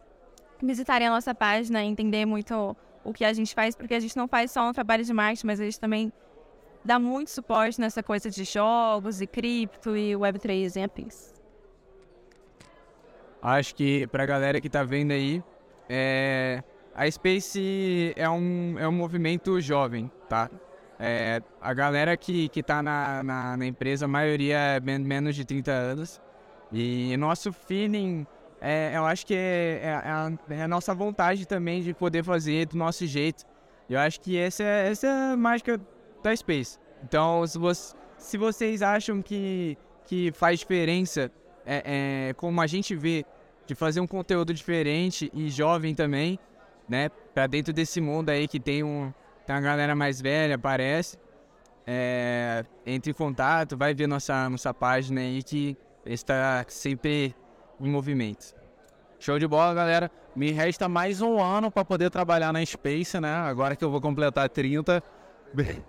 visitarem 0.62 1.08
a 1.08 1.10
nossa 1.10 1.34
página 1.34 1.82
entender 1.82 2.26
muito 2.26 2.76
o 3.02 3.12
que 3.12 3.24
a 3.24 3.32
gente 3.32 3.54
faz, 3.54 3.74
porque 3.74 3.94
a 3.94 4.00
gente 4.00 4.16
não 4.16 4.28
faz 4.28 4.50
só 4.50 4.68
um 4.68 4.72
trabalho 4.72 5.04
de 5.04 5.12
marketing, 5.12 5.46
mas 5.46 5.60
a 5.60 5.64
gente 5.64 5.80
também 5.80 6.12
dá 6.84 6.98
muito 6.98 7.30
suporte 7.30 7.80
nessa 7.80 8.02
coisa 8.02 8.30
de 8.30 8.44
jogos 8.44 9.20
e 9.20 9.26
cripto 9.26 9.96
e 9.96 10.12
Web3 10.12 10.76
e 10.76 10.82
afins. 10.82 11.39
Acho 13.42 13.74
que 13.74 14.06
pra 14.08 14.26
galera 14.26 14.60
que 14.60 14.68
tá 14.68 14.84
vendo 14.84 15.12
aí, 15.12 15.42
é, 15.88 16.62
a 16.94 17.10
Space 17.10 18.12
é 18.16 18.28
um, 18.28 18.78
é 18.78 18.86
um 18.86 18.92
movimento 18.92 19.60
jovem, 19.60 20.10
tá? 20.28 20.50
É, 20.98 21.40
a 21.60 21.72
galera 21.72 22.14
que, 22.14 22.50
que 22.50 22.62
tá 22.62 22.82
na, 22.82 23.22
na, 23.22 23.56
na, 23.56 23.66
empresa, 23.66 24.04
a 24.04 24.08
maioria 24.08 24.58
é 24.58 24.80
menos 24.80 25.34
de 25.34 25.46
30 25.46 25.72
anos. 25.72 26.20
E 26.70 27.16
nosso 27.16 27.50
feeling, 27.52 28.26
é, 28.60 28.92
eu 28.94 29.06
acho 29.06 29.26
que 29.26 29.34
é, 29.34 29.80
é, 29.82 29.92
a, 29.94 30.32
é, 30.50 30.62
a, 30.62 30.68
nossa 30.68 30.94
vontade 30.94 31.46
também 31.46 31.82
de 31.82 31.94
poder 31.94 32.22
fazer 32.22 32.66
do 32.66 32.76
nosso 32.76 33.06
jeito. 33.06 33.46
Eu 33.88 33.98
acho 33.98 34.20
que 34.20 34.36
essa 34.36 34.62
é, 34.62 34.90
essa 34.90 35.06
é 35.06 35.32
a 35.32 35.36
mágica 35.36 35.80
da 36.22 36.36
Space. 36.36 36.78
Então, 37.02 37.46
se, 37.46 37.58
você, 37.58 37.96
se 38.18 38.36
vocês 38.36 38.82
acham 38.82 39.22
que, 39.22 39.78
que 40.04 40.30
faz 40.32 40.60
diferença 40.60 41.32
é, 41.66 42.28
é, 42.30 42.34
como 42.34 42.60
a 42.60 42.66
gente 42.66 42.94
vê, 42.94 43.24
de 43.66 43.74
fazer 43.74 44.00
um 44.00 44.06
conteúdo 44.06 44.52
diferente 44.52 45.30
e 45.32 45.48
jovem 45.48 45.94
também, 45.94 46.38
né? 46.88 47.08
Pra 47.32 47.46
dentro 47.46 47.72
desse 47.72 48.00
mundo 48.00 48.30
aí 48.30 48.48
que 48.48 48.58
tem, 48.58 48.82
um, 48.82 49.12
tem 49.46 49.54
uma 49.54 49.62
galera 49.62 49.94
mais 49.94 50.20
velha, 50.20 50.58
parece. 50.58 51.16
É, 51.86 52.64
entre 52.84 53.10
em 53.12 53.14
contato, 53.14 53.76
vai 53.76 53.94
ver 53.94 54.06
nossa, 54.06 54.48
nossa 54.50 54.74
página 54.74 55.20
aí 55.20 55.42
que 55.42 55.76
está 56.04 56.64
sempre 56.68 57.34
em 57.80 57.88
movimento. 57.88 58.54
Show 59.18 59.38
de 59.38 59.46
bola, 59.46 59.74
galera. 59.74 60.10
Me 60.34 60.50
resta 60.50 60.88
mais 60.88 61.20
um 61.20 61.40
ano 61.42 61.70
para 61.70 61.84
poder 61.84 62.10
trabalhar 62.10 62.52
na 62.52 62.64
Space, 62.64 63.20
né? 63.20 63.34
Agora 63.34 63.76
que 63.76 63.84
eu 63.84 63.90
vou 63.90 64.00
completar 64.00 64.48
30. 64.48 65.02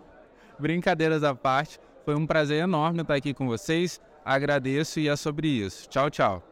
Brincadeiras 0.59 1.23
à 1.23 1.33
parte. 1.33 1.79
Foi 2.03 2.15
um 2.15 2.25
prazer 2.25 2.63
enorme 2.63 3.01
estar 3.01 3.15
aqui 3.15 3.33
com 3.33 3.47
vocês. 3.47 4.01
Agradeço 4.23 4.99
e 4.99 5.07
é 5.07 5.15
sobre 5.15 5.47
isso. 5.47 5.87
Tchau, 5.89 6.09
tchau. 6.09 6.50